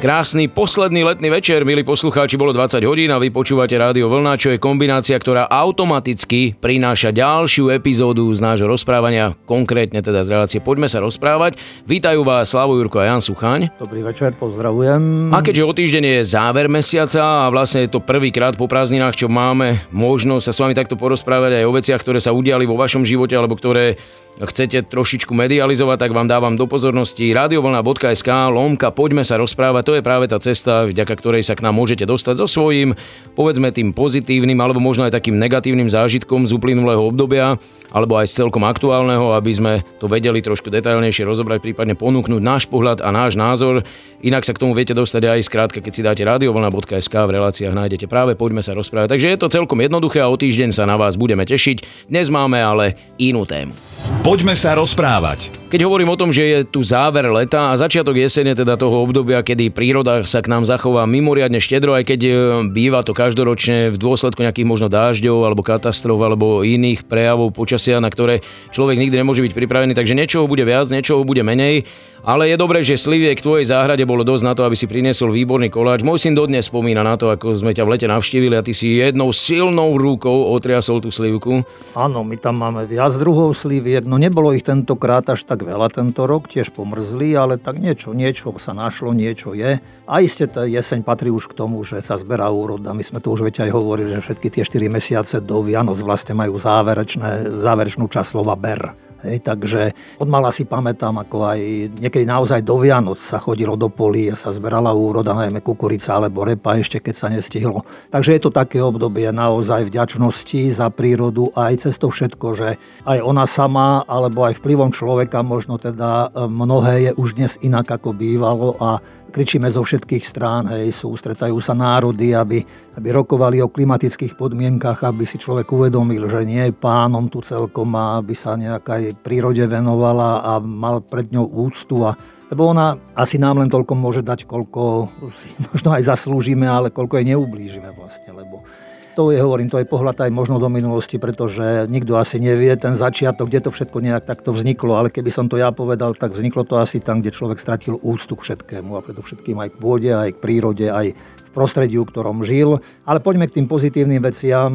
Krásny 0.00 0.48
posledný 0.48 1.04
letný 1.04 1.28
večer, 1.28 1.60
milí 1.68 1.84
poslucháči, 1.84 2.40
bolo 2.40 2.56
20 2.56 2.80
hodín 2.88 3.12
a 3.12 3.20
vy 3.20 3.28
počúvate 3.28 3.76
Rádio 3.76 4.08
Vlna, 4.08 4.40
čo 4.40 4.48
je 4.48 4.56
kombinácia, 4.56 5.12
ktorá 5.12 5.44
automaticky 5.44 6.56
prináša 6.56 7.12
ďalšiu 7.12 7.68
epizódu 7.68 8.24
z 8.32 8.40
nášho 8.40 8.64
rozprávania, 8.64 9.36
konkrétne 9.44 10.00
teda 10.00 10.24
z 10.24 10.32
relácie 10.32 10.58
Poďme 10.64 10.88
sa 10.88 11.04
rozprávať. 11.04 11.60
Vítajú 11.84 12.24
vás 12.24 12.48
Slavo 12.48 12.80
Jurko 12.80 13.04
a 13.04 13.12
Jan 13.12 13.20
Suchaň. 13.20 13.68
Dobrý 13.76 14.00
večer, 14.00 14.32
pozdravujem. 14.40 15.36
A 15.36 15.44
keďže 15.44 15.68
o 15.68 15.72
týždeň 15.76 16.04
je 16.16 16.20
záver 16.32 16.72
mesiaca 16.72 17.44
a 17.44 17.52
vlastne 17.52 17.84
je 17.84 17.92
to 17.92 18.00
prvýkrát 18.00 18.56
po 18.56 18.72
prázdninách, 18.72 19.20
čo 19.20 19.28
máme 19.28 19.84
možnosť 19.92 20.48
sa 20.48 20.52
s 20.56 20.60
vami 20.64 20.72
takto 20.72 20.96
porozprávať 20.96 21.60
aj 21.60 21.68
o 21.68 21.76
veciach, 21.76 22.00
ktoré 22.00 22.24
sa 22.24 22.32
udiali 22.32 22.64
vo 22.64 22.80
vašom 22.80 23.04
živote 23.04 23.36
alebo 23.36 23.52
ktoré 23.52 24.00
chcete 24.40 24.88
trošičku 24.88 25.36
medializovať, 25.36 26.08
tak 26.08 26.16
vám 26.16 26.24
dávam 26.24 26.56
do 26.56 26.64
pozornosti 26.64 27.28
radiovlna.sk 27.36 28.30
lomka 28.48 28.88
poďme 28.88 29.26
sa 29.26 29.36
rozprávať. 29.36 29.89
To 29.90 29.98
je 29.98 30.06
práve 30.06 30.30
tá 30.30 30.38
cesta, 30.38 30.86
vďaka 30.86 31.18
ktorej 31.18 31.42
sa 31.42 31.58
k 31.58 31.66
nám 31.66 31.74
môžete 31.74 32.06
dostať 32.06 32.38
so 32.38 32.46
svojím, 32.46 32.94
povedzme 33.34 33.74
tým 33.74 33.90
pozitívnym 33.90 34.54
alebo 34.62 34.78
možno 34.78 35.02
aj 35.02 35.18
takým 35.18 35.34
negatívnym 35.34 35.90
zážitkom 35.90 36.46
z 36.46 36.54
uplynulého 36.54 37.02
obdobia 37.02 37.58
alebo 37.90 38.14
aj 38.14 38.30
z 38.30 38.46
celkom 38.46 38.62
aktuálneho, 38.62 39.34
aby 39.34 39.50
sme 39.50 39.72
to 39.98 40.06
vedeli 40.06 40.38
trošku 40.38 40.70
detailnejšie 40.70 41.26
rozobrať, 41.26 41.58
prípadne 41.58 41.98
ponúknuť 41.98 42.38
náš 42.38 42.70
pohľad 42.70 43.02
a 43.02 43.10
náš 43.10 43.34
názor. 43.34 43.82
Inak 44.22 44.46
sa 44.46 44.54
k 44.54 44.62
tomu 44.62 44.78
viete 44.78 44.94
dostať 44.94 45.26
aj 45.26 45.40
skrátka, 45.50 45.82
keď 45.82 45.92
si 45.92 46.06
dáte 46.06 46.22
radiovlna.sk 46.22 47.14
v 47.26 47.34
reláciách 47.34 47.74
nájdete 47.74 48.06
práve 48.06 48.38
poďme 48.38 48.62
sa 48.62 48.78
rozprávať. 48.78 49.18
Takže 49.18 49.26
je 49.26 49.38
to 49.42 49.50
celkom 49.50 49.82
jednoduché 49.82 50.22
a 50.22 50.30
o 50.30 50.38
týždeň 50.38 50.70
sa 50.70 50.86
na 50.86 50.94
vás 50.94 51.18
budeme 51.18 51.42
tešiť. 51.42 52.06
Dnes 52.06 52.30
máme 52.30 52.62
ale 52.62 52.94
inú 53.18 53.42
tému. 53.42 53.74
Poďme 54.22 54.54
sa 54.54 54.78
rozprávať. 54.78 55.50
Keď 55.70 55.80
hovorím 55.86 56.14
o 56.14 56.18
tom, 56.18 56.30
že 56.30 56.44
je 56.46 56.58
tu 56.66 56.82
záver 56.82 57.26
leta 57.30 57.70
a 57.70 57.78
začiatok 57.78 58.18
jesene, 58.18 58.58
teda 58.58 58.74
toho 58.74 59.06
obdobia, 59.06 59.40
kedy 59.40 59.72
príroda 59.80 60.28
sa 60.28 60.44
k 60.44 60.52
nám 60.52 60.68
zachová 60.68 61.08
mimoriadne 61.08 61.56
štedro, 61.56 61.96
aj 61.96 62.04
keď 62.04 62.20
e, 62.20 62.32
býva 62.68 63.00
to 63.00 63.16
každoročne 63.16 63.88
v 63.88 63.96
dôsledku 63.96 64.44
nejakých 64.44 64.68
možno 64.68 64.92
dážďov 64.92 65.48
alebo 65.48 65.64
katastrof 65.64 66.20
alebo 66.20 66.60
iných 66.60 67.08
prejavov 67.08 67.56
počasia, 67.56 67.96
na 67.96 68.12
ktoré 68.12 68.44
človek 68.76 69.00
nikdy 69.00 69.24
nemôže 69.24 69.40
byť 69.40 69.56
pripravený, 69.56 69.96
takže 69.96 70.12
niečoho 70.12 70.44
bude 70.44 70.68
viac, 70.68 70.84
niečoho 70.92 71.24
bude 71.24 71.40
menej. 71.40 71.88
Ale 72.20 72.52
je 72.52 72.60
dobré, 72.60 72.84
že 72.84 73.00
sliviek 73.00 73.40
v 73.40 73.46
tvojej 73.48 73.66
záhrade 73.72 74.04
bolo 74.04 74.20
dosť 74.20 74.44
na 74.44 74.52
to, 74.52 74.68
aby 74.68 74.76
si 74.76 74.84
priniesol 74.84 75.32
výborný 75.32 75.72
koláč. 75.72 76.04
Môj 76.04 76.28
syn 76.28 76.36
dodnes 76.36 76.68
spomína 76.68 77.00
na 77.00 77.16
to, 77.16 77.32
ako 77.32 77.56
sme 77.56 77.72
ťa 77.72 77.88
v 77.88 77.90
lete 77.96 78.04
navštívili 78.12 78.60
a 78.60 78.66
ty 78.66 78.76
si 78.76 79.00
jednou 79.00 79.32
silnou 79.32 79.96
rukou 79.96 80.52
otriasol 80.52 81.00
tú 81.00 81.08
slivku. 81.08 81.64
Áno, 81.96 82.20
my 82.20 82.36
tam 82.36 82.60
máme 82.60 82.84
viac 82.84 83.16
druhov 83.16 83.56
sliviek, 83.56 84.04
no 84.04 84.20
nebolo 84.20 84.52
ich 84.52 84.68
tentokrát 84.68 85.24
až 85.32 85.48
tak 85.48 85.64
veľa 85.64 85.88
tento 85.88 86.28
rok, 86.28 86.52
tiež 86.52 86.76
pomrzli, 86.76 87.32
ale 87.32 87.56
tak 87.56 87.80
niečo, 87.80 88.12
niečo 88.12 88.52
sa 88.60 88.76
našlo, 88.76 89.16
niečo 89.16 89.56
je. 89.56 89.69
A 90.10 90.24
iste 90.24 90.48
tá 90.50 90.66
jeseň 90.66 91.06
patrí 91.06 91.30
už 91.30 91.46
k 91.46 91.54
tomu, 91.54 91.84
že 91.86 92.02
sa 92.02 92.18
zberá 92.18 92.50
úroda. 92.50 92.90
My 92.90 93.04
sme 93.06 93.22
tu 93.22 93.30
už 93.30 93.46
veď 93.46 93.68
aj 93.68 93.70
hovorili, 93.70 94.10
že 94.18 94.24
všetky 94.26 94.48
tie 94.50 94.64
4 94.66 94.90
mesiace 94.90 95.36
do 95.38 95.62
Vianoc 95.62 96.02
vlastne 96.02 96.34
majú 96.34 96.58
záverečné, 96.58 97.62
záverečnú 97.62 98.10
časť 98.10 98.34
slova 98.34 98.58
ber. 98.58 98.96
Hej, 99.20 99.44
takže 99.44 99.92
od 100.16 100.32
mala 100.32 100.48
si 100.48 100.64
pamätám, 100.64 101.12
ako 101.20 101.44
aj 101.44 101.60
niekedy 102.00 102.24
naozaj 102.24 102.64
do 102.64 102.80
Vianoc 102.80 103.20
sa 103.20 103.36
chodilo 103.36 103.76
do 103.76 103.92
polí 103.92 104.32
a 104.32 104.36
sa 104.36 104.48
zberala 104.48 104.96
úroda, 104.96 105.36
najmä 105.36 105.60
kukurica 105.60 106.16
alebo 106.16 106.40
repa 106.40 106.80
ešte, 106.80 107.04
keď 107.04 107.14
sa 107.14 107.28
nestihlo. 107.28 107.84
Takže 108.08 108.40
je 108.40 108.40
to 108.40 108.48
také 108.48 108.80
obdobie 108.80 109.28
naozaj 109.28 109.92
vďačnosti 109.92 110.72
za 110.72 110.88
prírodu 110.88 111.52
aj 111.52 111.84
cez 111.84 112.00
to 112.00 112.08
všetko, 112.08 112.46
že 112.56 112.80
aj 113.04 113.18
ona 113.20 113.44
sama, 113.44 114.08
alebo 114.08 114.48
aj 114.48 114.56
vplyvom 114.56 114.88
človeka 114.88 115.44
možno 115.44 115.76
teda 115.76 116.32
mnohé 116.48 117.12
je 117.12 117.20
už 117.20 117.36
dnes 117.36 117.60
inak 117.60 117.92
ako 117.92 118.16
bývalo 118.16 118.80
a 118.80 119.04
kričíme 119.30 119.70
zo 119.70 119.86
všetkých 119.86 120.24
strán, 120.26 120.68
hej, 120.74 120.90
sústretajú 120.90 121.56
sa 121.62 121.72
národy, 121.72 122.34
aby, 122.34 122.60
aby 122.98 123.08
rokovali 123.14 123.62
o 123.62 123.70
klimatických 123.70 124.34
podmienkach, 124.34 125.06
aby 125.06 125.22
si 125.22 125.38
človek 125.38 125.70
uvedomil, 125.70 126.26
že 126.26 126.42
nie 126.42 126.68
je 126.68 126.74
pánom 126.74 127.30
tu 127.30 127.40
celkom 127.40 127.94
a 127.94 128.18
aby 128.18 128.34
sa 128.34 128.58
nejakej 128.58 129.16
prírode 129.22 129.62
venovala 129.64 130.42
a 130.42 130.52
mal 130.58 131.00
pred 131.00 131.30
ňou 131.30 131.46
úctu 131.46 132.02
a 132.04 132.12
lebo 132.50 132.66
ona 132.66 132.98
asi 133.14 133.38
nám 133.38 133.62
len 133.62 133.70
toľko 133.70 133.94
môže 133.94 134.26
dať, 134.26 134.42
koľko 134.42 135.06
si 135.38 135.54
možno 135.70 135.94
aj 135.94 136.02
zaslúžime, 136.10 136.66
ale 136.66 136.90
koľko 136.90 137.22
jej 137.22 137.30
neublížime 137.30 137.94
vlastne, 137.94 138.34
lebo 138.34 138.66
to 139.14 139.34
je, 139.34 139.38
hovorím, 139.42 139.68
to 139.68 139.78
je 139.82 139.88
pohľad 139.88 140.26
aj 140.26 140.30
možno 140.30 140.62
do 140.62 140.70
minulosti, 140.70 141.18
pretože 141.18 141.86
nikto 141.90 142.14
asi 142.16 142.38
nevie 142.38 142.70
ten 142.78 142.94
začiatok, 142.94 143.50
kde 143.50 143.66
to 143.66 143.70
všetko 143.74 143.98
nejak 143.98 144.24
takto 144.24 144.54
vzniklo, 144.54 144.96
ale 144.96 145.08
keby 145.10 145.30
som 145.32 145.50
to 145.50 145.58
ja 145.58 145.74
povedal, 145.74 146.14
tak 146.14 146.32
vzniklo 146.32 146.62
to 146.62 146.78
asi 146.78 147.02
tam, 147.02 147.20
kde 147.20 147.34
človek 147.34 147.58
stratil 147.58 147.98
úctu 148.00 148.38
k 148.38 148.44
všetkému 148.46 148.94
a 148.94 149.04
predovšetkým 149.04 149.56
aj 149.58 149.68
k 149.74 149.76
pôde, 149.76 150.10
aj 150.14 150.30
k 150.36 150.42
prírode, 150.42 150.86
aj 150.86 151.14
prostrediu, 151.50 152.06
v 152.06 152.10
ktorom 152.10 152.42
žil. 152.46 152.78
Ale 153.04 153.18
poďme 153.18 153.50
k 153.50 153.60
tým 153.60 153.66
pozitívnym 153.66 154.22
veciam, 154.22 154.72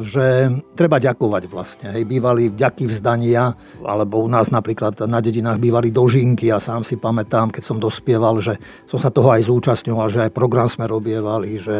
že 0.00 0.50
treba 0.78 1.02
ďakovať 1.02 1.42
vlastne. 1.50 1.86
Hej, 1.94 2.06
bývali 2.06 2.50
vďaky 2.50 2.88
vzdania, 2.88 3.54
alebo 3.82 4.22
u 4.22 4.28
nás 4.30 4.48
napríklad 4.48 4.98
na 5.04 5.18
dedinách 5.18 5.58
bývali 5.58 5.90
dožinky 5.90 6.48
a 6.54 6.62
sám 6.62 6.86
si 6.86 6.96
pamätám, 6.96 7.50
keď 7.50 7.62
som 7.62 7.78
dospieval, 7.82 8.38
že 8.38 8.56
som 8.86 8.98
sa 8.98 9.10
toho 9.10 9.34
aj 9.34 9.50
zúčastňoval, 9.50 10.08
že 10.08 10.22
aj 10.28 10.36
program 10.36 10.70
sme 10.70 10.86
robievali, 10.86 11.58
že 11.58 11.76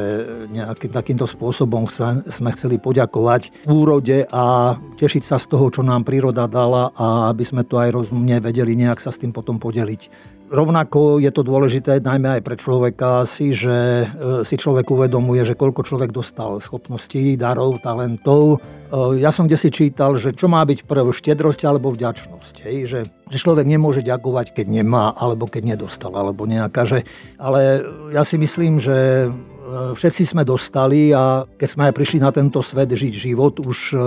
nejakým 0.50 0.90
takýmto 0.90 1.24
spôsobom 1.24 1.86
sme 2.26 2.50
chceli 2.52 2.76
poďakovať 2.82 3.66
úrode 3.70 4.26
a 4.28 4.76
tešiť 4.98 5.22
sa 5.22 5.36
z 5.38 5.46
toho, 5.50 5.70
čo 5.70 5.82
nám 5.86 6.02
príroda 6.02 6.50
dala 6.50 6.90
a 6.94 7.30
aby 7.30 7.44
sme 7.46 7.62
to 7.62 7.78
aj 7.78 7.94
rozumne 7.94 8.38
vedeli 8.42 8.74
nejak 8.74 8.98
sa 8.98 9.14
s 9.14 9.20
tým 9.22 9.30
potom 9.30 9.62
podeliť. 9.62 10.33
Rovnako 10.52 11.24
je 11.24 11.32
to 11.32 11.40
dôležité 11.40 12.04
najmä 12.04 12.36
aj 12.36 12.42
pre 12.44 12.56
človeka 12.60 13.24
si, 13.24 13.56
že 13.56 14.04
e, 14.04 14.06
si 14.44 14.60
človek 14.60 14.84
uvedomuje, 14.92 15.40
že 15.40 15.56
koľko 15.56 15.88
človek 15.88 16.12
dostal 16.12 16.60
schopností, 16.60 17.40
darov, 17.40 17.80
talentov. 17.80 18.60
E, 18.60 19.24
ja 19.24 19.32
som 19.32 19.48
kde 19.48 19.56
si 19.56 19.72
čítal, 19.72 20.20
že 20.20 20.36
čo 20.36 20.52
má 20.52 20.60
byť 20.68 20.84
prv, 20.84 21.16
štedrosť 21.16 21.64
alebo 21.64 21.96
vďačnosť. 21.96 22.54
Hej? 22.60 22.76
Že, 22.84 23.00
že 23.32 23.38
človek 23.40 23.64
nemôže 23.64 24.04
ďakovať, 24.04 24.52
keď 24.52 24.66
nemá, 24.68 25.16
alebo 25.16 25.48
keď 25.48 25.80
nedostal, 25.80 26.12
alebo 26.12 26.44
nejaká. 26.44 26.84
Že, 26.84 27.08
ale 27.40 27.80
ja 28.12 28.20
si 28.20 28.36
myslím, 28.36 28.76
že 28.76 29.32
všetci 29.72 30.22
sme 30.36 30.42
dostali 30.44 31.10
a 31.10 31.48
keď 31.48 31.68
sme 31.68 31.82
aj 31.88 31.94
prišli 31.96 32.18
na 32.20 32.28
tento 32.28 32.60
svet 32.60 32.92
žiť 32.92 33.14
život, 33.16 33.56
už 33.64 33.78
e, 33.92 33.98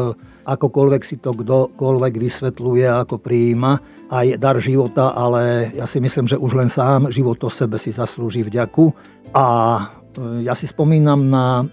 akokoľvek 0.45 1.01
si 1.01 1.17
to 1.17 1.33
kdokoľvek 1.33 2.13
vysvetľuje, 2.13 2.85
ako 2.85 3.17
prijíma 3.17 3.71
aj 4.13 4.37
dar 4.37 4.57
života, 4.61 5.17
ale 5.17 5.73
ja 5.73 5.89
si 5.89 5.97
myslím, 5.97 6.29
že 6.29 6.37
už 6.37 6.51
len 6.53 6.69
sám 6.69 7.09
život 7.09 7.41
o 7.41 7.49
sebe 7.49 7.81
si 7.81 7.89
zaslúži 7.89 8.45
vďaku. 8.45 8.93
A 9.33 9.45
e, 9.81 10.45
ja 10.45 10.53
si 10.53 10.69
spomínam 10.69 11.25
na 11.25 11.65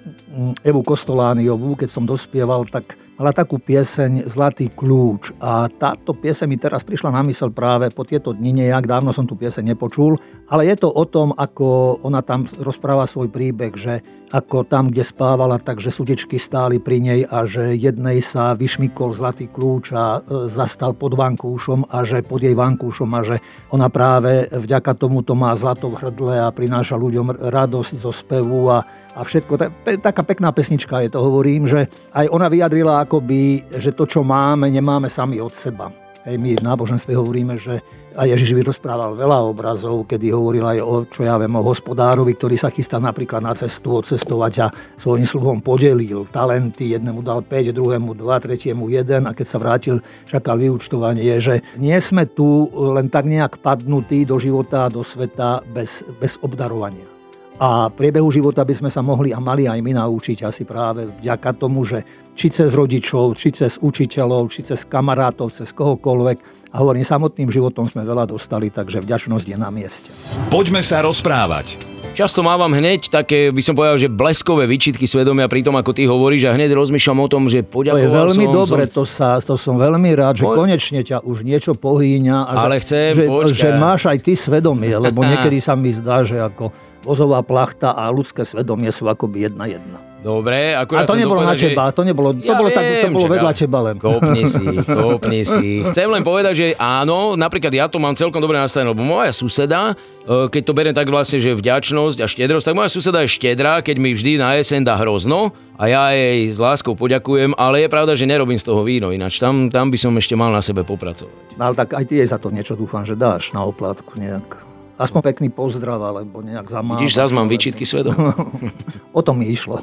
Evu 0.64 0.80
Kostolániovú, 0.80 1.76
keď 1.76 1.88
som 1.92 2.08
dospieval, 2.08 2.64
tak 2.66 2.96
mala 3.18 3.30
takú 3.30 3.62
pieseň 3.62 4.26
Zlatý 4.26 4.70
kľúč. 4.70 5.34
A 5.38 5.70
táto 5.70 6.14
pieseň 6.14 6.46
mi 6.50 6.58
teraz 6.58 6.82
prišla 6.82 7.14
na 7.14 7.22
mysel 7.26 7.54
práve 7.54 7.90
po 7.94 8.02
tieto 8.02 8.34
dni 8.34 8.66
nejak, 8.66 8.86
dávno 8.86 9.14
som 9.14 9.26
tú 9.26 9.38
pieseň 9.38 9.74
nepočul, 9.74 10.18
ale 10.50 10.66
je 10.66 10.76
to 10.78 10.90
o 10.90 11.04
tom, 11.06 11.30
ako 11.34 11.98
ona 12.02 12.20
tam 12.20 12.46
rozpráva 12.58 13.06
svoj 13.06 13.30
príbeh, 13.30 13.72
že 13.74 14.02
ako 14.34 14.66
tam, 14.66 14.90
kde 14.90 15.06
spávala, 15.06 15.62
takže 15.62 15.94
sudečky 15.94 16.42
stáli 16.42 16.82
pri 16.82 16.98
nej 16.98 17.20
a 17.22 17.46
že 17.46 17.78
jednej 17.78 18.18
sa 18.18 18.58
vyšmykol 18.58 19.14
zlatý 19.14 19.46
kľúč 19.46 19.94
a 19.94 20.18
e, 20.18 20.50
zastal 20.50 20.90
pod 20.90 21.14
vankúšom 21.14 21.86
a 21.86 22.02
že 22.02 22.26
pod 22.26 22.42
jej 22.42 22.58
vankúšom 22.58 23.06
a 23.14 23.22
že 23.22 23.38
ona 23.70 23.86
práve 23.86 24.50
vďaka 24.50 24.98
tomuto 24.98 25.38
má 25.38 25.54
zlato 25.54 25.86
v 25.86 26.02
hrdle 26.02 26.34
a 26.42 26.50
prináša 26.50 26.98
ľuďom 26.98 27.46
radosť 27.46 27.94
zo 27.94 28.10
spevu 28.10 28.74
a, 28.74 28.82
a 29.14 29.20
všetko. 29.22 29.54
Taká 30.02 30.26
pekná 30.26 30.50
pesnička 30.50 30.98
je 31.06 31.14
to, 31.14 31.22
hovorím, 31.22 31.70
že 31.70 31.86
aj 32.10 32.26
ona 32.26 32.50
vyjadrila 32.50 33.06
akoby, 33.06 33.70
že 33.78 33.94
to, 33.94 34.02
čo 34.02 34.26
máme, 34.26 34.66
nemáme 34.66 35.06
sami 35.06 35.38
od 35.38 35.54
seba. 35.54 36.03
Hej, 36.24 36.40
my 36.40 36.56
v 36.56 36.64
náboženstve 36.64 37.12
hovoríme, 37.12 37.60
že 37.60 37.84
a 38.14 38.30
Ježiš 38.30 38.54
vyrozprával 38.54 39.18
veľa 39.18 39.42
obrazov, 39.42 40.06
kedy 40.06 40.30
hovoril 40.30 40.62
aj 40.62 40.78
o, 40.80 41.02
čo 41.04 41.26
ja 41.26 41.34
viem, 41.34 41.50
o 41.50 41.66
hospodárovi, 41.66 42.38
ktorý 42.38 42.54
sa 42.54 42.70
chystá 42.70 43.02
napríklad 43.02 43.42
na 43.42 43.52
cestu 43.58 43.98
odcestovať 43.98 44.52
a 44.62 44.66
svojim 44.94 45.26
sluhom 45.26 45.58
podelil 45.58 46.24
talenty. 46.30 46.94
Jednému 46.94 47.26
dal 47.26 47.42
5, 47.42 47.74
druhému 47.74 48.14
2, 48.14 48.44
tretiemu 48.46 48.86
1 48.86 49.26
a 49.26 49.34
keď 49.34 49.46
sa 49.46 49.58
vrátil, 49.58 49.96
čakal 50.30 50.62
vyučtovanie. 50.62 51.42
Že 51.42 51.60
nie 51.76 51.98
sme 51.98 52.24
tu 52.30 52.70
len 52.72 53.10
tak 53.10 53.26
nejak 53.26 53.58
padnutí 53.58 54.22
do 54.22 54.38
života 54.38 54.86
a 54.86 54.92
do 54.94 55.02
sveta 55.02 55.66
bez, 55.66 56.06
bez 56.22 56.38
obdarovania. 56.38 57.13
A 57.54 57.86
priebehu 57.86 58.26
života 58.34 58.66
by 58.66 58.74
sme 58.74 58.90
sa 58.90 58.98
mohli 58.98 59.30
a 59.30 59.38
mali 59.38 59.70
aj 59.70 59.78
my 59.78 59.94
naučiť 59.94 60.42
asi 60.42 60.66
práve 60.66 61.06
vďaka 61.06 61.54
tomu, 61.54 61.86
že 61.86 62.02
či 62.34 62.50
cez 62.50 62.74
rodičov, 62.74 63.38
či 63.38 63.54
cez 63.54 63.78
učiteľov, 63.78 64.50
či 64.50 64.66
cez 64.66 64.82
kamarátov, 64.82 65.54
cez 65.54 65.70
kohokoľvek, 65.70 66.66
A 66.74 66.82
hovorím, 66.82 67.06
samotným 67.06 67.54
životom 67.54 67.86
sme 67.86 68.02
veľa 68.02 68.26
dostali, 68.34 68.66
takže 68.66 68.98
vďačnosť 68.98 69.46
je 69.46 69.54
na 69.54 69.70
mieste. 69.70 70.10
Poďme 70.50 70.82
sa 70.82 71.06
rozprávať. 71.06 71.93
Často 72.14 72.46
mávam 72.46 72.70
hneď 72.70 73.10
také, 73.10 73.50
by 73.50 73.58
som 73.58 73.74
povedal, 73.74 73.98
že 73.98 74.06
bleskové 74.06 74.70
výčitky 74.70 75.02
svedomia 75.02 75.50
pri 75.50 75.66
tom, 75.66 75.74
ako 75.74 75.90
ty 75.90 76.06
hovoríš 76.06 76.46
a 76.46 76.54
hneď 76.54 76.70
rozmýšľam 76.70 77.18
o 77.18 77.28
tom, 77.28 77.50
že 77.50 77.66
To 77.66 77.66
je 77.66 77.74
poďakoval 77.74 78.30
veľmi 78.30 78.46
som, 78.46 78.54
dobre, 78.54 78.82
som... 78.86 78.94
to, 78.94 79.02
sa, 79.02 79.28
to 79.42 79.58
som 79.58 79.74
veľmi 79.74 80.14
rád, 80.14 80.38
že 80.38 80.46
Poď. 80.46 80.56
konečne 80.62 81.02
ťa 81.02 81.26
už 81.26 81.42
niečo 81.42 81.74
pohýňa. 81.74 82.46
A 82.46 82.70
Ale 82.70 82.78
že, 82.78 82.82
chcem, 82.86 83.06
že, 83.18 83.24
že 83.50 83.68
máš 83.74 84.06
aj 84.06 84.22
ty 84.22 84.38
svedomie, 84.38 84.94
lebo 84.94 85.26
niekedy 85.26 85.58
sa 85.58 85.74
mi 85.74 85.90
zdá, 85.90 86.22
že 86.22 86.38
ako 86.38 86.70
vozová 87.02 87.42
plachta 87.42 87.98
a 87.98 88.06
ľudské 88.14 88.46
svedomie 88.46 88.94
sú 88.94 89.10
akoby 89.10 89.50
jedna 89.50 89.66
jedna. 89.66 90.13
Dobre, 90.24 90.72
A 90.72 90.88
akurát 90.88 91.04
to 91.04 91.12
chcem 91.12 91.28
nebolo 91.28 91.44
na 91.44 91.52
dopovedať, 91.52 91.60
že- 91.60 91.68
teba, 91.76 91.84
to 91.92 92.00
nebolo, 92.00 92.28
to 92.32 92.40
Ja 92.48 92.56
bolo, 92.56 92.68
tak, 92.72 92.80
to 92.80 92.96
viem, 92.96 93.12
bolo 93.12 93.28
vedľa 93.28 93.52
teba 93.52 93.78
len. 93.84 93.96
Kopni 94.00 94.42
si, 94.48 94.64
kopni 95.04 95.42
si. 95.44 95.84
Chcem 95.84 96.08
len 96.08 96.24
povedať, 96.24 96.54
že 96.56 96.66
áno, 96.80 97.36
napríklad 97.36 97.68
ja 97.68 97.92
to 97.92 98.00
mám 98.00 98.16
celkom 98.16 98.40
dobre 98.40 98.56
nastavené, 98.56 98.88
lebo 98.88 99.04
moja 99.04 99.36
suseda, 99.36 99.92
e, 100.24 100.48
keď 100.48 100.62
to 100.64 100.72
beriem 100.72 100.96
tak 100.96 101.12
vlastne, 101.12 101.44
že 101.44 101.52
vďačnosť 101.52 102.24
a 102.24 102.26
štedrosť, 102.26 102.72
tak 102.72 102.78
moja 102.80 102.88
suseda 102.88 103.20
je 103.20 103.36
štedrá, 103.36 103.84
keď 103.84 103.96
mi 104.00 104.16
vždy 104.16 104.40
na 104.40 104.56
jeseň 104.56 104.80
dá 104.88 104.96
hrozno 104.96 105.52
a 105.76 105.92
ja 105.92 106.16
jej 106.16 106.48
s 106.48 106.56
láskou 106.56 106.96
poďakujem, 106.96 107.52
ale 107.60 107.84
je 107.84 107.88
pravda, 107.92 108.16
že 108.16 108.24
nerobím 108.24 108.56
z 108.56 108.64
toho 108.64 108.80
víno, 108.80 109.12
ináč 109.12 109.36
tam, 109.36 109.68
tam 109.68 109.92
by 109.92 109.98
som 110.00 110.16
ešte 110.16 110.32
mal 110.32 110.48
na 110.48 110.64
sebe 110.64 110.88
popracovať. 110.88 111.60
No, 111.60 111.68
ale 111.68 111.76
tak 111.76 111.92
aj 111.92 112.04
ty 112.08 112.24
jej 112.24 112.28
za 112.32 112.40
to 112.40 112.48
niečo 112.48 112.72
dúfam, 112.72 113.04
že 113.04 113.12
dáš 113.12 113.52
na 113.52 113.60
oplátku 113.60 114.16
nejak. 114.16 114.73
Aspoň 114.94 115.20
pekný 115.34 115.48
pozdrav, 115.50 115.98
alebo 115.98 116.38
nejak 116.38 116.70
zamávať. 116.70 117.02
Vidíš, 117.02 117.18
zase 117.18 117.34
mám 117.34 117.50
výčitky 117.50 117.82
svedom. 117.82 118.14
O 119.18 119.22
tom 119.22 119.42
mi 119.42 119.50
išlo. 119.50 119.82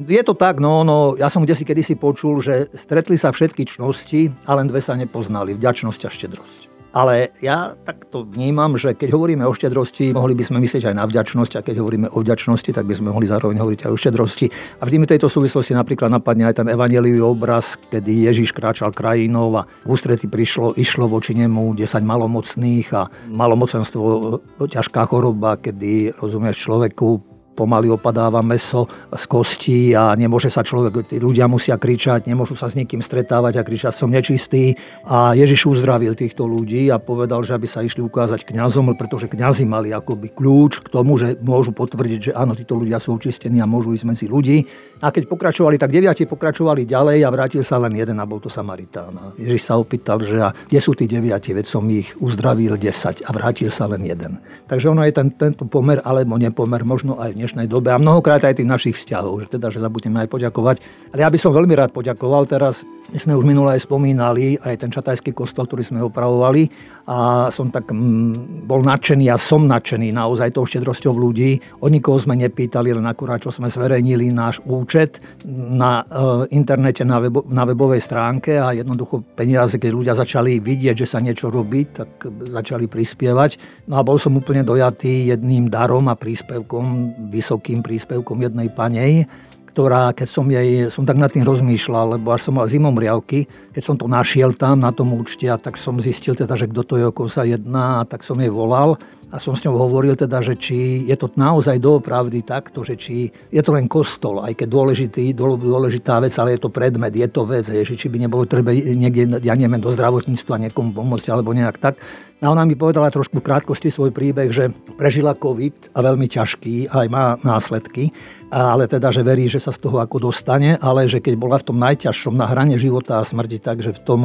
Je 0.00 0.22
to 0.24 0.32
tak, 0.32 0.62
no, 0.62 0.80
no, 0.80 1.18
ja 1.18 1.28
som 1.28 1.44
kdesi 1.44 1.66
kedysi 1.66 1.94
počul, 1.98 2.40
že 2.40 2.72
stretli 2.72 3.20
sa 3.20 3.34
všetky 3.34 3.68
čnosti 3.68 4.32
a 4.48 4.56
len 4.56 4.70
dve 4.70 4.80
sa 4.80 4.96
nepoznali, 4.96 5.52
vďačnosť 5.52 6.00
a 6.06 6.10
štedrosť. 6.10 6.69
Ale 6.90 7.30
ja 7.38 7.78
takto 7.86 8.26
vnímam, 8.26 8.74
že 8.74 8.98
keď 8.98 9.14
hovoríme 9.14 9.46
o 9.46 9.54
štedrosti, 9.54 10.10
mohli 10.10 10.34
by 10.34 10.42
sme 10.42 10.58
myslieť 10.58 10.90
aj 10.90 10.94
na 10.98 11.06
vďačnosť 11.06 11.52
a 11.58 11.64
keď 11.64 11.76
hovoríme 11.78 12.10
o 12.10 12.18
vďačnosti, 12.18 12.70
tak 12.74 12.82
by 12.82 12.98
sme 12.98 13.14
mohli 13.14 13.30
zároveň 13.30 13.62
hovoriť 13.62 13.80
aj 13.86 13.92
o 13.94 14.00
štedrosti. 14.00 14.46
A 14.82 14.90
vždy 14.90 14.96
mi 14.98 15.06
tejto 15.06 15.30
súvislosti 15.30 15.70
napríklad 15.78 16.10
napadne 16.10 16.50
aj 16.50 16.58
ten 16.58 16.66
evaneliový 16.66 17.22
obraz, 17.22 17.78
kedy 17.94 18.26
Ježiš 18.26 18.50
kráčal 18.50 18.90
krajinou 18.90 19.54
a 19.54 19.70
v 19.86 19.94
ústrety 19.94 20.26
prišlo, 20.26 20.74
išlo 20.74 21.06
voči 21.06 21.38
nemu 21.38 21.78
10 21.78 22.02
malomocných 22.02 22.86
a 22.98 23.06
malomocenstvo 23.30 24.42
ťažká 24.66 25.06
choroba, 25.06 25.62
kedy 25.62 26.18
rozumieš 26.18 26.66
človeku 26.66 27.29
pomaly 27.54 27.92
opadáva 27.92 28.40
meso 28.40 28.88
z 29.12 29.24
kostí 29.28 29.80
a 29.92 30.14
nemôže 30.16 30.48
sa 30.48 30.64
človek, 30.64 31.10
tí 31.10 31.16
ľudia 31.20 31.50
musia 31.50 31.76
kričať, 31.76 32.24
nemôžu 32.30 32.56
sa 32.56 32.70
s 32.70 32.78
nikým 32.78 33.04
stretávať 33.04 33.60
a 33.60 33.66
kričať 33.66 33.92
som 33.92 34.08
nečistý. 34.08 34.74
A 35.04 35.36
Ježiš 35.36 35.68
uzdravil 35.68 36.16
týchto 36.16 36.48
ľudí 36.48 36.88
a 36.88 36.96
povedal, 36.96 37.44
že 37.44 37.54
aby 37.56 37.68
sa 37.68 37.84
išli 37.84 38.00
ukázať 38.00 38.46
kňazom, 38.48 38.94
pretože 38.96 39.28
kňazi 39.28 39.68
mali 39.68 39.92
akoby 39.92 40.32
kľúč 40.32 40.84
k 40.84 40.88
tomu, 40.88 41.20
že 41.20 41.36
môžu 41.42 41.74
potvrdiť, 41.76 42.20
že 42.30 42.32
áno, 42.32 42.56
títo 42.56 42.78
ľudia 42.78 43.02
sú 43.02 43.16
očistení 43.16 43.60
a 43.60 43.68
môžu 43.68 43.92
ísť 43.92 44.06
medzi 44.06 44.26
ľudí. 44.30 44.64
A 45.00 45.08
keď 45.08 45.32
pokračovali, 45.32 45.80
tak 45.80 45.92
deviati 45.92 46.28
pokračovali 46.28 46.84
ďalej 46.84 47.24
a 47.24 47.32
vrátil 47.32 47.64
sa 47.64 47.80
len 47.80 47.96
jeden 47.96 48.20
a 48.20 48.28
bol 48.28 48.36
to 48.36 48.52
Samaritán. 48.52 49.16
A 49.16 49.24
Ježiš 49.36 49.68
sa 49.68 49.80
opýtal, 49.80 50.20
že 50.20 50.40
a 50.40 50.52
kde 50.52 50.80
sú 50.80 50.92
tí 50.92 51.08
deviati, 51.08 51.56
veď 51.56 51.66
som 51.68 51.84
ich 51.88 52.12
uzdravil 52.20 52.76
10 52.76 53.24
a 53.24 53.30
vrátil 53.32 53.72
sa 53.72 53.88
len 53.88 54.04
jeden. 54.04 54.36
Takže 54.68 54.92
ono 54.92 55.04
je 55.08 55.12
ten, 55.16 55.32
tento 55.32 55.64
pomer 55.64 56.04
alebo 56.04 56.36
nepomer 56.36 56.84
možno 56.84 57.16
aj 57.16 57.32
v 57.32 57.39
dnešnej 57.40 57.66
dobe 57.66 57.90
a 57.90 57.98
mnohokrát 57.98 58.44
aj 58.44 58.60
tých 58.60 58.68
našich 58.68 58.94
vzťahov, 59.00 59.48
že 59.48 59.56
teda, 59.56 59.72
že 59.72 59.80
zabudneme 59.80 60.22
aj 60.22 60.28
poďakovať. 60.28 60.76
Ale 61.16 61.20
ja 61.24 61.32
by 61.32 61.38
som 61.40 61.56
veľmi 61.56 61.72
rád 61.72 61.90
poďakoval 61.96 62.44
teraz. 62.44 62.84
My 63.10 63.18
sme 63.18 63.34
už 63.34 63.42
minule 63.42 63.74
aj 63.74 63.90
spomínali 63.90 64.54
aj 64.62 64.86
ten 64.86 64.90
čatajský 64.94 65.34
kostol, 65.34 65.66
ktorý 65.66 65.82
sme 65.82 65.98
opravovali 66.06 66.70
a 67.10 67.50
som 67.50 67.74
tak 67.74 67.90
mm, 67.90 68.70
bol 68.70 68.86
nadšený 68.86 69.26
a 69.34 69.36
som 69.40 69.66
nadšený 69.66 70.14
naozaj 70.14 70.54
tou 70.54 70.62
štedrosťou 70.62 71.18
ľudí. 71.18 71.58
Od 71.82 71.90
nikoho 71.90 72.22
sme 72.22 72.38
nepýtali, 72.38 72.94
len 72.94 73.02
akurát, 73.02 73.42
čo 73.42 73.50
sme 73.50 73.66
zverejnili 73.66 74.30
náš 74.30 74.62
účet 74.62 75.18
na 75.42 76.06
e, 76.06 76.54
internete, 76.54 77.02
na, 77.02 77.18
webo, 77.18 77.42
na 77.50 77.66
webovej 77.66 77.98
stránke 77.98 78.62
a 78.62 78.70
jednoducho 78.78 79.26
peniaze, 79.34 79.74
keď 79.74 79.90
ľudia 79.90 80.14
začali 80.14 80.62
vidieť, 80.62 81.02
že 81.02 81.10
sa 81.10 81.18
niečo 81.18 81.50
robí, 81.50 81.90
tak 81.90 82.30
začali 82.46 82.86
prispievať. 82.86 83.58
No 83.90 83.98
a 83.98 84.06
bol 84.06 84.22
som 84.22 84.38
úplne 84.38 84.62
dojatý 84.62 85.34
jedným 85.34 85.66
darom 85.66 86.06
a 86.06 86.14
príspevkom, 86.14 87.18
vysokým 87.26 87.82
príspevkom 87.82 88.38
jednej 88.38 88.70
panej, 88.70 89.26
ktorá, 89.70 90.10
keď 90.10 90.28
som 90.28 90.46
jej, 90.50 90.90
som 90.90 91.06
tak 91.06 91.16
nad 91.16 91.30
tým 91.30 91.46
rozmýšľal, 91.46 92.18
lebo 92.18 92.34
až 92.34 92.50
som 92.50 92.58
mal 92.58 92.66
zimomriavky, 92.66 93.46
keď 93.70 93.82
som 93.82 93.96
to 93.96 94.10
našiel 94.10 94.50
tam 94.50 94.82
na 94.82 94.90
tom 94.90 95.14
účte, 95.14 95.46
a 95.46 95.56
tak 95.56 95.78
som 95.78 96.02
zistil 96.02 96.34
teda, 96.34 96.58
že 96.58 96.66
kto 96.66 96.82
to 96.82 96.94
je, 96.98 97.04
o 97.06 97.14
sa 97.30 97.46
jedná, 97.46 98.02
a 98.02 98.08
tak 98.08 98.26
som 98.26 98.36
jej 98.38 98.50
volal 98.50 98.98
a 99.30 99.38
som 99.38 99.54
s 99.54 99.62
ňou 99.62 99.78
hovoril 99.78 100.18
teda, 100.18 100.42
že 100.42 100.58
či 100.58 101.06
je 101.06 101.14
to 101.14 101.30
naozaj 101.38 101.78
doopravdy 101.78 102.42
takto, 102.42 102.82
že 102.82 102.98
či 102.98 103.30
je 103.30 103.62
to 103.62 103.70
len 103.70 103.86
kostol, 103.86 104.42
aj 104.42 104.58
keď 104.58 104.68
dôležitý, 104.68 105.24
dôležitá 105.38 106.18
vec, 106.18 106.34
ale 106.34 106.58
je 106.58 106.60
to 106.66 106.70
predmet, 106.70 107.14
je 107.14 107.30
to 107.30 107.46
vec, 107.46 107.62
že 107.62 107.94
či 107.94 108.10
by 108.10 108.26
nebolo 108.26 108.42
treba 108.42 108.74
niekde, 108.74 109.38
ja 109.38 109.54
neviem, 109.54 109.78
do 109.78 109.94
zdravotníctva 109.94 110.66
niekomu 110.66 110.90
pomôcť 110.90 111.30
alebo 111.30 111.54
nejak 111.54 111.78
tak. 111.78 111.94
A 112.40 112.48
ona 112.48 112.64
mi 112.64 112.72
povedala 112.72 113.12
trošku 113.12 113.44
v 113.44 113.46
krátkosti 113.52 113.92
svoj 113.92 114.16
príbeh, 114.16 114.48
že 114.48 114.72
prežila 114.96 115.36
COVID 115.36 115.92
a 115.92 116.00
veľmi 116.00 116.24
ťažký, 116.24 116.88
aj 116.88 117.06
má 117.12 117.36
následky, 117.44 118.16
ale 118.48 118.88
teda, 118.88 119.12
že 119.12 119.20
verí, 119.20 119.44
že 119.44 119.60
sa 119.60 119.76
z 119.76 119.84
toho 119.84 120.00
ako 120.00 120.32
dostane, 120.32 120.80
ale 120.80 121.04
že 121.04 121.20
keď 121.20 121.36
bola 121.36 121.60
v 121.60 121.68
tom 121.68 121.76
najťažšom, 121.76 122.40
na 122.40 122.48
hrane 122.48 122.80
života 122.80 123.20
a 123.20 123.28
smrti, 123.28 123.60
takže 123.60 123.92
v 123.92 124.00
tom 124.00 124.20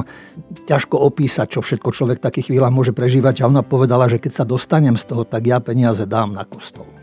ťažko 0.63 0.95
opísať, 0.95 1.59
čo 1.59 1.59
všetko 1.59 1.91
človek 1.91 2.23
v 2.23 2.25
takých 2.31 2.55
chvíľach 2.55 2.71
môže 2.71 2.95
prežívať. 2.95 3.43
A 3.43 3.51
ona 3.51 3.67
povedala, 3.67 4.07
že 4.07 4.23
keď 4.23 4.31
sa 4.31 4.47
dostanem 4.47 4.95
z 4.95 5.03
toho, 5.11 5.27
tak 5.27 5.43
ja 5.43 5.59
peniaze 5.59 6.07
dám 6.07 6.31
na 6.31 6.47
kostol. 6.47 6.94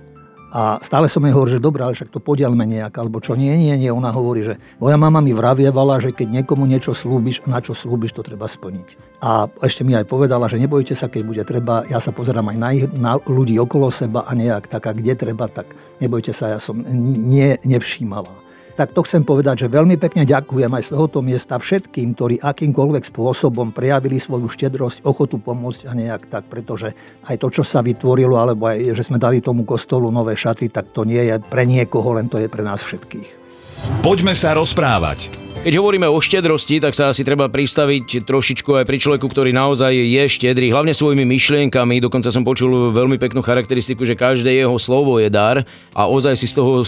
A 0.52 0.76
stále 0.84 1.08
som 1.08 1.24
jej 1.24 1.32
hovoril, 1.32 1.56
že 1.56 1.64
dobré, 1.64 1.80
ale 1.80 1.96
však 1.96 2.12
to 2.12 2.20
podielme 2.20 2.68
nejak, 2.68 2.92
alebo 3.00 3.24
čo 3.24 3.32
nie, 3.32 3.56
nie, 3.56 3.72
nie. 3.80 3.88
Ona 3.88 4.12
hovorí, 4.12 4.44
že 4.44 4.60
moja 4.76 5.00
mama 5.00 5.24
mi 5.24 5.32
vravievala, 5.32 5.96
že 6.04 6.12
keď 6.12 6.44
niekomu 6.44 6.68
niečo 6.68 6.92
slúbiš, 6.92 7.40
na 7.48 7.64
čo 7.64 7.72
slúbiš, 7.72 8.12
to 8.12 8.20
treba 8.20 8.44
splniť. 8.44 9.16
A 9.24 9.48
ešte 9.64 9.80
mi 9.80 9.96
aj 9.96 10.04
povedala, 10.04 10.52
že 10.52 10.60
nebojte 10.60 10.92
sa, 10.92 11.08
keď 11.08 11.22
bude 11.24 11.42
treba, 11.48 11.88
ja 11.88 11.96
sa 12.04 12.12
pozerám 12.12 12.52
aj 12.52 12.58
na, 12.60 12.68
ich, 12.76 12.84
na 12.92 13.16
ľudí 13.16 13.56
okolo 13.56 13.88
seba 13.88 14.28
a 14.28 14.36
nejak 14.36 14.68
tak, 14.68 14.84
a 14.84 14.92
kde 14.92 15.16
treba, 15.16 15.48
tak 15.48 15.72
nebojte 16.04 16.36
sa, 16.36 16.52
ja 16.52 16.60
som 16.60 16.84
nie, 16.84 17.56
nevšímala 17.64 18.51
tak 18.74 18.96
to 18.96 19.04
chcem 19.04 19.22
povedať, 19.22 19.66
že 19.66 19.72
veľmi 19.72 20.00
pekne 20.00 20.24
ďakujem 20.24 20.72
aj 20.72 20.82
z 20.88 20.90
tohoto 20.96 21.20
miesta 21.20 21.60
všetkým, 21.60 22.16
ktorí 22.16 22.34
akýmkoľvek 22.40 23.04
spôsobom 23.08 23.70
prejavili 23.70 24.16
svoju 24.16 24.48
štedrosť, 24.48 25.04
ochotu 25.04 25.36
pomôcť 25.36 25.88
a 25.88 25.92
nejak 25.92 26.32
tak, 26.32 26.48
pretože 26.48 26.96
aj 27.28 27.36
to, 27.36 27.48
čo 27.52 27.62
sa 27.62 27.84
vytvorilo, 27.84 28.40
alebo 28.40 28.68
aj, 28.68 28.96
že 28.96 29.04
sme 29.04 29.20
dali 29.20 29.44
tomu 29.44 29.68
kostolu 29.68 30.08
nové 30.08 30.32
šaty, 30.34 30.72
tak 30.72 30.90
to 30.90 31.04
nie 31.04 31.20
je 31.28 31.36
pre 31.38 31.68
niekoho, 31.68 32.16
len 32.16 32.32
to 32.32 32.40
je 32.40 32.48
pre 32.48 32.64
nás 32.64 32.80
všetkých. 32.80 33.28
Poďme 34.00 34.32
sa 34.32 34.56
rozprávať. 34.56 35.51
Keď 35.62 35.78
hovoríme 35.78 36.10
o 36.10 36.18
štedrosti, 36.18 36.82
tak 36.82 36.90
sa 36.90 37.14
asi 37.14 37.22
treba 37.22 37.46
pristaviť 37.46 38.26
trošičku 38.26 38.82
aj 38.82 38.82
pri 38.82 38.98
človeku, 38.98 39.30
ktorý 39.30 39.54
naozaj 39.54 39.94
je 39.94 40.24
štedrý, 40.26 40.74
hlavne 40.74 40.90
svojimi 40.90 41.22
myšlienkami. 41.22 42.02
Dokonca 42.02 42.34
som 42.34 42.42
počul 42.42 42.90
veľmi 42.90 43.14
peknú 43.14 43.46
charakteristiku, 43.46 44.02
že 44.02 44.18
každé 44.18 44.50
jeho 44.58 44.74
slovo 44.82 45.22
je 45.22 45.30
dar 45.30 45.62
a 45.94 46.02
ozaj 46.10 46.34
si 46.34 46.50
z 46.50 46.58
toho 46.58 46.82
uh, 46.82 46.86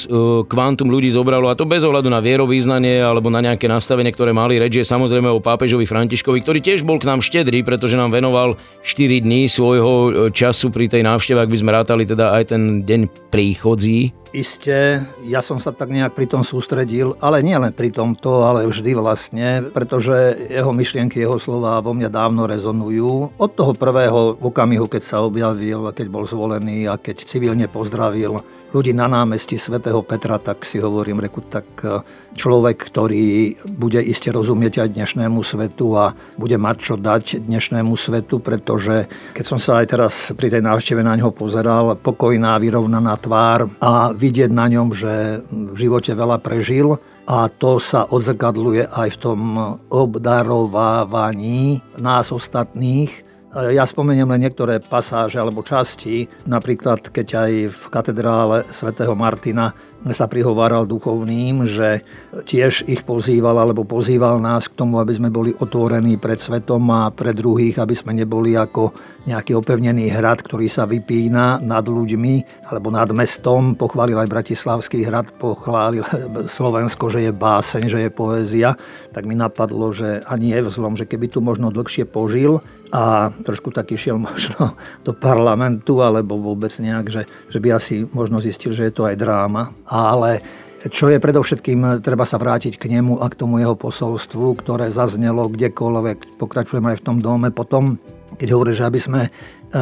kvantum 0.50 0.90
ľudí 0.90 1.06
zobralo 1.06 1.46
a 1.46 1.54
to 1.54 1.70
bez 1.70 1.86
ohľadu 1.86 2.10
na 2.10 2.18
vierovýznanie 2.18 2.98
alebo 2.98 3.30
na 3.30 3.46
nejaké 3.46 3.70
nastavenie, 3.70 4.10
ktoré 4.10 4.34
mali 4.34 4.58
reč, 4.58 4.74
je 4.74 4.82
samozrejme 4.82 5.30
o 5.30 5.38
pápežovi 5.38 5.86
Františkovi, 5.86 6.42
ktorý 6.42 6.58
tiež 6.58 6.82
bol 6.82 6.98
k 6.98 7.06
nám 7.06 7.22
štedrý, 7.22 7.62
pretože 7.62 7.94
nám 7.94 8.10
venoval 8.10 8.58
4 8.82 9.22
dní 9.22 9.46
svojho 9.46 9.94
e, 9.94 10.10
času 10.34 10.74
pri 10.74 10.90
tej 10.90 11.06
návšteve, 11.06 11.38
ak 11.38 11.52
by 11.54 11.58
sme 11.62 11.70
rátali 11.70 12.10
teda 12.10 12.34
aj 12.34 12.50
ten 12.50 12.82
deň 12.82 13.30
príchodzí. 13.30 14.23
Isté, 14.34 14.98
ja 15.22 15.38
som 15.38 15.62
sa 15.62 15.70
tak 15.70 15.94
nejak 15.94 16.10
pri 16.10 16.26
tom 16.26 16.42
sústredil, 16.42 17.14
ale 17.22 17.38
nie 17.38 17.54
len 17.54 17.70
pri 17.70 17.94
tomto, 17.94 18.42
ale 18.42 18.66
vždy 18.66 18.98
vlastne, 18.98 19.62
pretože 19.70 20.34
jeho 20.50 20.74
myšlienky, 20.74 21.22
jeho 21.22 21.38
slova 21.38 21.78
vo 21.78 21.94
mňa 21.94 22.10
dávno 22.10 22.50
rezonujú. 22.50 23.30
Od 23.38 23.50
toho 23.54 23.78
prvého 23.78 24.34
okamihu, 24.42 24.90
keď 24.90 25.02
sa 25.06 25.22
objavil, 25.22 25.86
keď 25.94 26.10
bol 26.10 26.26
zvolený 26.26 26.90
a 26.90 26.98
keď 26.98 27.22
civilne 27.22 27.70
pozdravil 27.70 28.42
ľudí 28.74 28.90
na 28.90 29.06
námestí 29.06 29.54
svätého 29.54 30.02
Petra, 30.02 30.42
tak 30.42 30.66
si 30.66 30.82
hovorím, 30.82 31.22
reku, 31.22 31.38
tak 31.46 31.70
človek, 32.34 32.76
ktorý 32.76 33.56
bude 33.64 34.02
iste 34.02 34.28
rozumieť 34.28 34.84
aj 34.84 34.94
dnešnému 34.94 35.40
svetu 35.40 35.96
a 35.96 36.12
bude 36.36 36.58
mať 36.60 36.76
čo 36.78 36.94
dať 37.00 37.40
dnešnému 37.46 37.94
svetu, 37.96 38.42
pretože 38.42 39.08
keď 39.32 39.44
som 39.46 39.58
sa 39.58 39.80
aj 39.80 39.86
teraz 39.88 40.12
pri 40.36 40.52
tej 40.52 40.62
návšteve 40.62 41.00
na 41.00 41.16
ňo 41.16 41.32
pozeral, 41.32 41.96
pokojná, 41.96 42.60
vyrovnaná 42.60 43.16
tvár 43.16 43.72
a 43.80 44.12
vidieť 44.12 44.50
na 44.52 44.66
ňom, 44.68 44.92
že 44.92 45.40
v 45.48 45.76
živote 45.78 46.12
veľa 46.12 46.38
prežil, 46.42 47.00
a 47.24 47.48
to 47.48 47.80
sa 47.80 48.04
odzrkadluje 48.04 48.84
aj 48.84 49.08
v 49.16 49.20
tom 49.20 49.40
obdarovávaní 49.88 51.80
nás 51.96 52.28
ostatných. 52.28 53.23
Ja 53.54 53.86
spomeniem 53.86 54.26
len 54.34 54.42
niektoré 54.42 54.82
pasáže 54.82 55.38
alebo 55.38 55.62
časti, 55.62 56.26
napríklad 56.42 57.14
keď 57.14 57.28
aj 57.46 57.52
v 57.70 57.82
katedrále 57.86 58.66
svätého 58.74 59.14
Martina 59.14 59.70
sa 60.10 60.28
prihováral 60.28 60.84
duchovným, 60.84 61.64
že 61.64 62.04
tiež 62.44 62.84
ich 62.84 63.06
pozýval 63.06 63.56
alebo 63.56 63.88
pozýval 63.88 64.36
nás 64.42 64.68
k 64.68 64.76
tomu, 64.76 65.00
aby 65.00 65.16
sme 65.16 65.30
boli 65.32 65.56
otvorení 65.56 66.20
pred 66.20 66.36
svetom 66.36 66.82
a 66.92 67.08
pre 67.08 67.32
druhých, 67.32 67.80
aby 67.80 67.94
sme 67.96 68.12
neboli 68.12 68.52
ako 68.52 68.92
nejaký 69.24 69.56
opevnený 69.56 70.12
hrad, 70.12 70.44
ktorý 70.44 70.68
sa 70.68 70.84
vypína 70.84 71.64
nad 71.64 71.86
ľuďmi 71.88 72.66
alebo 72.68 72.92
nad 72.92 73.08
mestom. 73.16 73.72
Pochválil 73.78 74.18
aj 74.18 74.28
Bratislavský 74.28 75.08
hrad, 75.08 75.32
pochválil 75.40 76.04
Slovensko, 76.58 77.08
že 77.08 77.30
je 77.30 77.32
báseň, 77.32 77.82
že 77.88 77.98
je 78.04 78.10
poézia. 78.12 78.76
Tak 79.14 79.24
mi 79.24 79.38
napadlo, 79.38 79.88
že 79.94 80.20
ani 80.28 80.52
je 80.52 80.68
vzlom, 80.68 81.00
že 81.00 81.08
keby 81.08 81.32
tu 81.32 81.40
možno 81.40 81.72
dlhšie 81.72 82.04
požil, 82.04 82.60
a 82.92 83.32
trošku 83.32 83.72
tak 83.72 83.94
išiel 83.94 84.20
možno 84.28 84.76
do 85.06 85.12
parlamentu 85.16 86.02
alebo 86.04 86.36
vôbec 86.36 86.72
nejak, 86.76 87.06
že, 87.08 87.22
že 87.48 87.58
by 87.62 87.68
asi 87.76 88.04
možno 88.10 88.42
zistil, 88.42 88.76
že 88.76 88.90
je 88.90 88.94
to 88.94 89.06
aj 89.08 89.16
dráma. 89.16 89.72
Ale 89.88 90.44
čo 90.84 91.08
je 91.08 91.16
predovšetkým, 91.16 92.04
treba 92.04 92.28
sa 92.28 92.36
vrátiť 92.36 92.76
k 92.76 92.92
nemu 92.92 93.16
a 93.24 93.32
k 93.32 93.38
tomu 93.40 93.56
jeho 93.56 93.72
posolstvu, 93.72 94.52
ktoré 94.60 94.92
zaznelo 94.92 95.48
kdekoľvek. 95.48 96.36
Pokračujem 96.36 96.84
aj 96.84 97.00
v 97.00 97.04
tom 97.04 97.16
dome 97.24 97.48
potom, 97.48 97.96
keď 98.38 98.48
že 98.74 98.84
aby 98.86 99.00
sme 99.00 99.20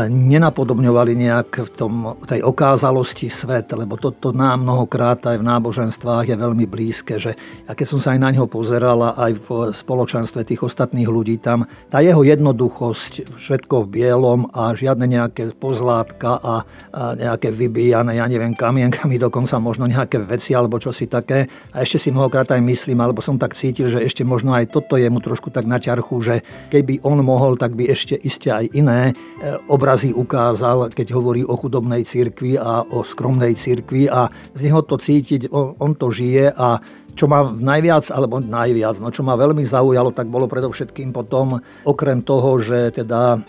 nenapodobňovali 0.09 1.13
nejak 1.13 1.51
v 1.69 1.71
tom, 1.77 1.93
tej 2.25 2.41
okázalosti 2.41 3.29
svet, 3.29 3.69
lebo 3.77 4.01
toto 4.01 4.33
nám 4.33 4.65
mnohokrát 4.65 5.21
aj 5.29 5.37
v 5.37 5.45
náboženstvách 5.45 6.33
je 6.33 6.37
veľmi 6.39 6.65
blízke, 6.65 7.21
že 7.21 7.37
a 7.69 7.77
keď 7.77 7.87
som 7.87 8.01
sa 8.01 8.17
aj 8.17 8.21
na 8.25 8.31
ňo 8.33 8.49
pozeral 8.49 9.05
aj 9.13 9.33
v 9.37 9.49
spoločenstve 9.77 10.49
tých 10.49 10.65
ostatných 10.65 11.09
ľudí 11.13 11.37
tam, 11.45 11.69
tá 11.93 12.01
jeho 12.01 12.25
jednoduchosť, 12.25 13.37
všetko 13.37 13.85
v 13.85 13.91
bielom 14.01 14.49
a 14.57 14.73
žiadne 14.73 15.05
nejaké 15.05 15.53
pozlátka 15.61 16.41
a, 16.41 16.65
a 16.65 17.03
nejaké 17.13 17.53
vybíjane, 17.53 18.17
ja 18.17 18.25
neviem, 18.25 18.57
kamienkami, 18.57 19.21
dokonca 19.21 19.61
možno 19.61 19.85
nejaké 19.85 20.17
veci 20.25 20.57
alebo 20.57 20.81
čosi 20.81 21.05
také. 21.05 21.45
A 21.77 21.85
ešte 21.85 22.01
si 22.01 22.09
mnohokrát 22.09 22.49
aj 22.49 22.65
myslím, 22.65 22.97
alebo 23.05 23.21
som 23.21 23.37
tak 23.37 23.53
cítil, 23.53 23.93
že 23.93 24.01
ešte 24.01 24.25
možno 24.25 24.57
aj 24.57 24.73
toto 24.73 24.97
je 24.97 25.05
mu 25.13 25.21
trošku 25.21 25.53
tak 25.53 25.69
na 25.69 25.77
že 26.23 26.41
keby 26.73 27.05
on 27.05 27.21
mohol, 27.21 27.61
tak 27.61 27.77
by 27.77 27.93
ešte 27.93 28.17
iste 28.43 28.51
aj 28.51 28.67
iné 28.75 29.01
e, 29.07 29.55
obrazy 29.71 30.11
ukázal, 30.11 30.91
keď 30.91 31.15
hovorí 31.15 31.47
o 31.47 31.55
chudobnej 31.55 32.03
cirkvi 32.03 32.59
a 32.59 32.83
o 32.83 33.07
skromnej 33.07 33.55
cirkvi 33.55 34.11
a 34.11 34.27
z 34.51 34.67
neho 34.67 34.83
to 34.83 34.99
cítiť, 34.99 35.55
on, 35.55 35.79
on 35.79 35.95
to 35.95 36.11
žije 36.11 36.51
a 36.51 36.83
čo 37.13 37.29
ma 37.29 37.45
najviac, 37.49 38.09
alebo 38.11 38.41
najviac, 38.41 39.01
no 39.01 39.13
čo 39.13 39.23
ma 39.25 39.37
veľmi 39.37 39.63
zaujalo, 39.63 40.13
tak 40.13 40.33
bolo 40.33 40.49
predovšetkým 40.49 41.13
potom, 41.13 41.61
okrem 41.85 42.25
toho, 42.25 42.59
že 42.59 42.93
teda 42.93 43.41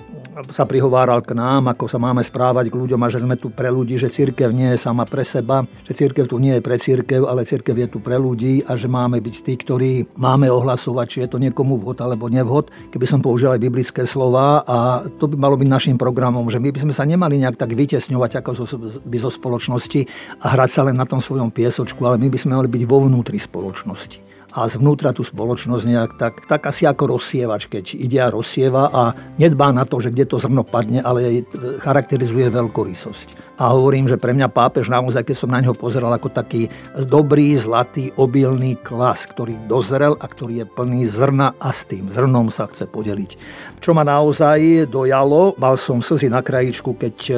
sa 0.50 0.66
prihováral 0.66 1.22
k 1.22 1.38
nám, 1.38 1.70
ako 1.70 1.86
sa 1.86 2.02
máme 2.02 2.26
správať 2.26 2.74
k 2.74 2.78
ľuďom 2.80 3.02
a 3.06 3.12
že 3.12 3.22
sme 3.22 3.38
tu 3.38 3.54
pre 3.54 3.70
ľudí, 3.70 4.02
že 4.02 4.10
církev 4.10 4.50
nie 4.50 4.74
je 4.74 4.82
sama 4.82 5.06
pre 5.06 5.22
seba, 5.22 5.62
že 5.86 5.94
církev 5.94 6.26
tu 6.26 6.42
nie 6.42 6.58
je 6.58 6.64
pre 6.66 6.82
církev, 6.82 7.30
ale 7.30 7.46
církev 7.46 7.76
je 7.78 7.88
tu 7.94 8.02
pre 8.02 8.18
ľudí 8.18 8.66
a 8.66 8.74
že 8.74 8.90
máme 8.90 9.22
byť 9.22 9.36
tí, 9.46 9.54
ktorí 9.54 9.92
máme 10.18 10.50
ohlasovať, 10.50 11.06
či 11.06 11.18
je 11.26 11.30
to 11.30 11.38
niekomu 11.38 11.78
vhod 11.78 12.02
alebo 12.02 12.34
nevhod. 12.34 12.74
Keby 12.90 13.06
som 13.06 13.22
použil 13.22 13.54
aj 13.54 13.62
biblické 13.62 14.10
slova 14.10 14.66
a 14.66 15.06
to 15.22 15.30
by 15.30 15.38
malo 15.38 15.56
byť 15.60 15.70
našim 15.70 15.98
programom, 16.02 16.50
že 16.50 16.58
my 16.58 16.74
by 16.74 16.80
sme 16.82 16.94
sa 16.96 17.06
nemali 17.06 17.38
nejak 17.38 17.60
tak 17.60 17.78
vytesňovať 17.78 18.42
ako 18.42 18.50
zo, 18.58 18.66
by 19.06 19.18
zo 19.22 19.30
spoločnosti 19.30 20.02
a 20.42 20.46
hrať 20.58 20.70
sa 20.70 20.82
len 20.90 20.98
na 20.98 21.06
tom 21.06 21.22
svojom 21.22 21.54
piesočku, 21.54 22.02
ale 22.10 22.18
my 22.18 22.34
by 22.34 22.38
sme 22.42 22.58
mali 22.58 22.70
byť 22.70 22.84
vo 22.90 23.06
vnútri 23.06 23.38
spoločnosti 23.54 24.34
a 24.54 24.70
zvnútra 24.70 25.10
tú 25.18 25.26
spoločnosť 25.26 25.84
nejak 25.90 26.12
tak, 26.22 26.46
tak 26.46 26.70
asi 26.70 26.86
ako 26.86 27.18
rozsievač, 27.18 27.66
keď 27.66 27.98
ide 27.98 28.22
a 28.22 28.30
rozsieva 28.30 28.86
a 28.94 29.02
nedbá 29.42 29.74
na 29.74 29.82
to, 29.82 29.98
že 29.98 30.14
kde 30.14 30.30
to 30.30 30.38
zrno 30.38 30.62
padne, 30.62 31.02
ale 31.02 31.42
charakterizuje 31.82 32.54
veľkorysosť. 32.54 33.58
A 33.58 33.74
hovorím, 33.74 34.06
že 34.06 34.22
pre 34.22 34.34
mňa 34.38 34.54
pápež 34.54 34.94
naozaj, 34.94 35.26
keď 35.26 35.38
som 35.38 35.50
na 35.50 35.62
ňo 35.62 35.74
pozeral 35.74 36.14
ako 36.14 36.30
taký 36.30 36.70
dobrý, 37.10 37.58
zlatý, 37.58 38.14
obilný 38.14 38.78
klas, 38.78 39.26
ktorý 39.26 39.58
dozrel 39.66 40.14
a 40.22 40.26
ktorý 40.30 40.62
je 40.62 40.66
plný 40.70 41.02
zrna 41.10 41.58
a 41.58 41.74
s 41.74 41.90
tým 41.90 42.06
zrnom 42.06 42.54
sa 42.54 42.70
chce 42.70 42.86
podeliť. 42.86 43.32
Čo 43.82 43.98
ma 43.98 44.06
naozaj 44.06 44.86
dojalo, 44.86 45.58
mal 45.58 45.82
som 45.82 45.98
slzy 45.98 46.30
na 46.30 46.46
krajičku, 46.46 46.94
keď 46.94 47.16
e, 47.30 47.36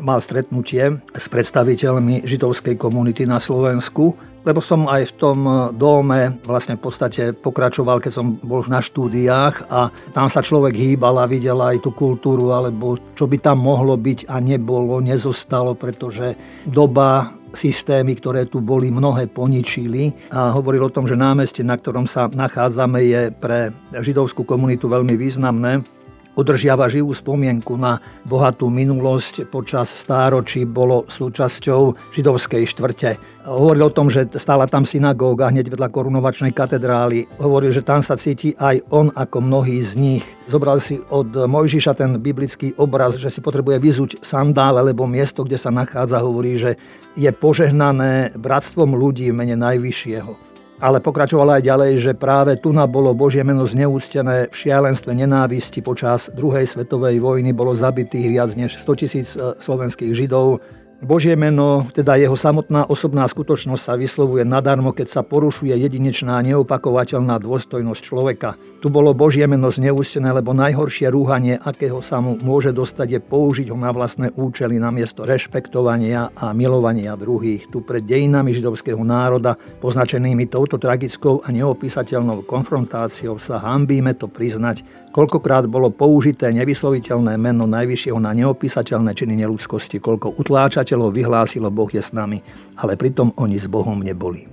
mal 0.00 0.20
stretnutie 0.24 0.96
s 1.12 1.28
predstaviteľmi 1.28 2.24
židovskej 2.24 2.80
komunity 2.80 3.28
na 3.28 3.36
Slovensku 3.36 4.27
lebo 4.46 4.62
som 4.62 4.86
aj 4.86 5.10
v 5.10 5.16
tom 5.18 5.38
eh, 5.46 5.54
dome 5.74 6.38
vlastne 6.44 6.78
v 6.78 6.82
podstate 6.84 7.22
pokračoval, 7.34 8.02
keď 8.02 8.12
som 8.12 8.36
bol 8.38 8.62
na 8.70 8.82
štúdiách 8.82 9.70
a 9.70 9.90
tam 10.14 10.26
sa 10.30 10.42
človek 10.44 10.74
hýbal 10.74 11.18
a 11.18 11.30
videl 11.30 11.58
aj 11.58 11.82
tú 11.82 11.90
kultúru, 11.94 12.54
alebo 12.54 12.98
čo 13.14 13.26
by 13.26 13.38
tam 13.40 13.62
mohlo 13.62 13.98
byť 13.98 14.30
a 14.30 14.38
nebolo, 14.38 15.02
nezostalo, 15.02 15.74
pretože 15.74 16.38
doba 16.66 17.38
systémy, 17.52 18.12
ktoré 18.20 18.44
tu 18.44 18.60
boli, 18.60 18.92
mnohé 18.92 19.24
poničili. 19.32 20.12
A 20.28 20.52
hovoril 20.52 20.84
o 20.84 20.92
tom, 20.92 21.08
že 21.08 21.16
námestie, 21.16 21.64
na 21.64 21.80
ktorom 21.80 22.04
sa 22.04 22.28
nachádzame, 22.28 23.00
je 23.08 23.22
pre 23.32 23.72
židovskú 23.96 24.44
komunitu 24.44 24.84
veľmi 24.84 25.16
významné 25.16 25.97
udržiava 26.38 26.86
živú 26.86 27.10
spomienku 27.10 27.74
na 27.74 27.98
bohatú 28.22 28.70
minulosť. 28.70 29.50
Počas 29.50 29.90
stáročí 29.90 30.62
bolo 30.62 31.02
súčasťou 31.10 32.14
židovskej 32.14 32.62
štvrte. 32.62 33.18
Hovoril 33.48 33.90
o 33.90 33.94
tom, 33.94 34.06
že 34.06 34.28
stála 34.38 34.70
tam 34.70 34.86
synagóga 34.86 35.50
hneď 35.50 35.72
vedľa 35.72 35.90
korunovačnej 35.90 36.54
katedrály. 36.54 37.26
Hovoril, 37.42 37.74
že 37.74 37.82
tam 37.82 38.04
sa 38.04 38.14
cíti 38.14 38.54
aj 38.54 38.86
on 38.94 39.10
ako 39.10 39.42
mnohí 39.42 39.82
z 39.82 39.98
nich. 39.98 40.24
Zobral 40.46 40.78
si 40.78 41.02
od 41.10 41.32
Mojžiša 41.34 41.98
ten 41.98 42.20
biblický 42.22 42.76
obraz, 42.78 43.18
že 43.18 43.32
si 43.32 43.42
potrebuje 43.42 43.80
vyzúť 43.82 44.10
sandál, 44.22 44.78
alebo 44.78 45.08
miesto, 45.08 45.42
kde 45.42 45.58
sa 45.58 45.72
nachádza, 45.72 46.22
hovorí, 46.22 46.60
že 46.60 46.76
je 47.18 47.28
požehnané 47.32 48.36
bratstvom 48.36 48.94
ľudí 48.94 49.32
v 49.32 49.38
mene 49.42 49.56
Najvyššieho. 49.58 50.47
Ale 50.78 51.02
pokračovala 51.02 51.58
aj 51.58 51.66
ďalej, 51.66 51.92
že 51.98 52.12
práve 52.14 52.54
tu 52.54 52.70
na 52.70 52.86
bolo 52.86 53.10
Božie 53.10 53.42
meno 53.42 53.66
zneústené 53.66 54.46
v 54.46 54.54
šialenstve 54.54 55.10
nenávisti 55.10 55.82
počas 55.82 56.30
druhej 56.30 56.70
svetovej 56.70 57.18
vojny 57.18 57.50
bolo 57.50 57.74
zabitých 57.74 58.26
viac 58.30 58.54
než 58.54 58.78
100 58.78 59.00
tisíc 59.02 59.34
e, 59.34 59.58
slovenských 59.58 60.14
židov, 60.14 60.62
Božie 60.98 61.38
meno, 61.38 61.86
teda 61.94 62.18
jeho 62.18 62.34
samotná 62.34 62.82
osobná 62.90 63.22
skutočnosť 63.22 63.82
sa 63.86 63.94
vyslovuje 63.94 64.42
nadarmo, 64.42 64.90
keď 64.90 65.06
sa 65.06 65.22
porušuje 65.22 65.70
jedinečná 65.70 66.42
neopakovateľná 66.42 67.38
dôstojnosť 67.38 68.02
človeka. 68.02 68.58
Tu 68.82 68.90
bolo 68.90 69.14
Božie 69.14 69.46
meno 69.46 69.70
zneústené, 69.70 70.34
lebo 70.34 70.50
najhoršie 70.58 71.06
rúhanie, 71.06 71.54
akého 71.62 72.02
sa 72.02 72.18
mu 72.18 72.34
môže 72.42 72.74
dostať, 72.74 73.14
je 73.14 73.20
použiť 73.22 73.70
ho 73.70 73.78
na 73.78 73.94
vlastné 73.94 74.34
účely 74.34 74.82
namiesto 74.82 75.22
rešpektovania 75.22 76.34
a 76.34 76.50
milovania 76.50 77.14
druhých. 77.14 77.70
Tu 77.70 77.78
pred 77.78 78.02
dejinami 78.02 78.50
židovského 78.50 78.98
národa, 78.98 79.54
poznačenými 79.78 80.50
touto 80.50 80.82
tragickou 80.82 81.46
a 81.46 81.54
neopísateľnou 81.54 82.42
konfrontáciou, 82.42 83.38
sa 83.38 83.62
hambíme 83.62 84.18
to 84.18 84.26
priznať, 84.26 84.82
koľkokrát 85.14 85.70
bolo 85.70 85.94
použité 85.94 86.50
nevysloviteľné 86.50 87.38
meno 87.38 87.70
Najvyššieho 87.70 88.18
na 88.18 88.34
neopísateľné 88.34 89.14
činy 89.14 89.46
neludskosti, 89.46 90.02
koľko 90.02 90.34
utláčať 90.42 90.87
nepriateľov 90.88 91.12
vyhlásilo 91.12 91.68
Boh 91.68 91.92
je 91.92 92.00
s 92.00 92.16
nami, 92.16 92.40
ale 92.80 92.96
pritom 92.96 93.36
oni 93.36 93.60
s 93.60 93.68
Bohom 93.68 94.00
neboli. 94.00 94.48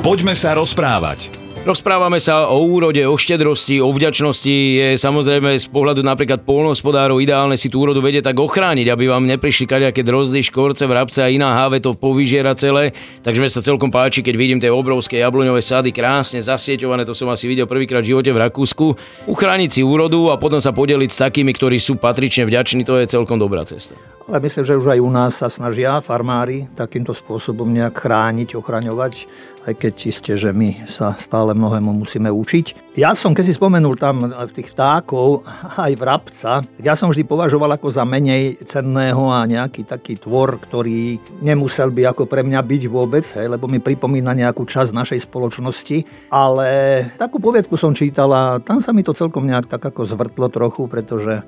Poďme 0.00 0.32
sa 0.32 0.56
rozprávať. 0.56 1.28
Rozprávame 1.66 2.22
sa 2.22 2.46
o 2.46 2.62
úrode, 2.62 3.02
o 3.02 3.18
štedrosti, 3.18 3.82
o 3.82 3.90
vďačnosti. 3.90 4.54
Je 4.54 4.88
samozrejme 4.94 5.58
z 5.58 5.66
pohľadu 5.66 5.98
napríklad 5.98 6.46
polnohospodárov 6.46 7.18
ideálne 7.18 7.58
si 7.58 7.66
tú 7.66 7.82
úrodu 7.82 7.98
vedieť 7.98 8.30
tak 8.30 8.38
ochrániť, 8.38 8.86
aby 8.86 9.10
vám 9.10 9.26
neprišli 9.26 9.66
kaďaké 9.66 10.06
drozdy, 10.06 10.46
škorce, 10.46 10.86
vrabce 10.86 11.26
a 11.26 11.28
iná 11.28 11.58
háve 11.58 11.82
to 11.82 11.98
povyžiera 11.98 12.54
celé. 12.54 12.94
Takže 13.26 13.42
mi 13.42 13.50
sa 13.50 13.66
celkom 13.66 13.90
páči, 13.90 14.22
keď 14.22 14.34
vidím 14.38 14.62
tie 14.62 14.70
obrovské 14.70 15.18
jabloňové 15.26 15.58
sady 15.58 15.90
krásne 15.90 16.38
zasieťované, 16.38 17.02
to 17.02 17.18
som 17.18 17.26
asi 17.34 17.50
videl 17.50 17.66
prvýkrát 17.66 18.06
v 18.06 18.14
živote 18.14 18.30
v 18.30 18.46
Rakúsku. 18.46 18.86
Uchrániť 19.26 19.70
si 19.74 19.80
úrodu 19.82 20.30
a 20.30 20.38
potom 20.38 20.62
sa 20.62 20.70
podeliť 20.70 21.10
s 21.10 21.18
takými, 21.18 21.50
ktorí 21.50 21.82
sú 21.82 21.98
patrične 21.98 22.46
vďační, 22.46 22.86
to 22.86 22.94
je 22.94 23.10
celkom 23.10 23.42
dobrá 23.42 23.66
cesta. 23.66 23.98
Ale 24.26 24.42
myslím, 24.42 24.66
že 24.66 24.74
už 24.74 24.90
aj 24.90 25.00
u 25.06 25.10
nás 25.14 25.38
sa 25.38 25.46
snažia 25.46 26.02
farmári 26.02 26.66
takýmto 26.74 27.14
spôsobom 27.14 27.70
nejak 27.70 27.94
chrániť, 27.94 28.58
ochraňovať, 28.58 29.30
aj 29.70 29.74
keď 29.78 29.94
iste, 30.02 30.34
že 30.34 30.50
my 30.50 30.82
sa 30.90 31.14
stále 31.14 31.54
mnohému 31.54 31.94
musíme 31.94 32.26
učiť. 32.34 32.98
Ja 32.98 33.14
som, 33.14 33.38
keď 33.38 33.44
si 33.46 33.54
spomenul 33.54 33.94
tam 33.94 34.26
v 34.26 34.50
tých 34.50 34.74
vtákov, 34.74 35.46
aj 35.78 35.92
vrabca, 35.94 36.66
ja 36.82 36.98
som 36.98 37.14
vždy 37.14 37.22
považoval 37.22 37.78
ako 37.78 37.86
za 37.94 38.02
menej 38.02 38.58
cenného 38.66 39.30
a 39.30 39.46
nejaký 39.46 39.86
taký 39.86 40.18
tvor, 40.18 40.58
ktorý 40.58 41.22
nemusel 41.38 41.94
by 41.94 42.10
ako 42.10 42.26
pre 42.26 42.42
mňa 42.42 42.66
byť 42.66 42.82
vôbec, 42.90 43.22
hej, 43.22 43.46
lebo 43.46 43.70
mi 43.70 43.78
pripomína 43.78 44.34
nejakú 44.34 44.66
časť 44.66 44.90
našej 44.90 45.22
spoločnosti. 45.22 46.02
Ale 46.34 46.66
takú 47.14 47.38
poviedku 47.38 47.78
som 47.78 47.94
čítala, 47.94 48.58
tam 48.58 48.82
sa 48.82 48.90
mi 48.90 49.06
to 49.06 49.14
celkom 49.14 49.46
nejak 49.46 49.70
tak 49.70 49.86
ako 49.86 50.02
zvrtlo 50.02 50.50
trochu, 50.50 50.90
pretože 50.90 51.46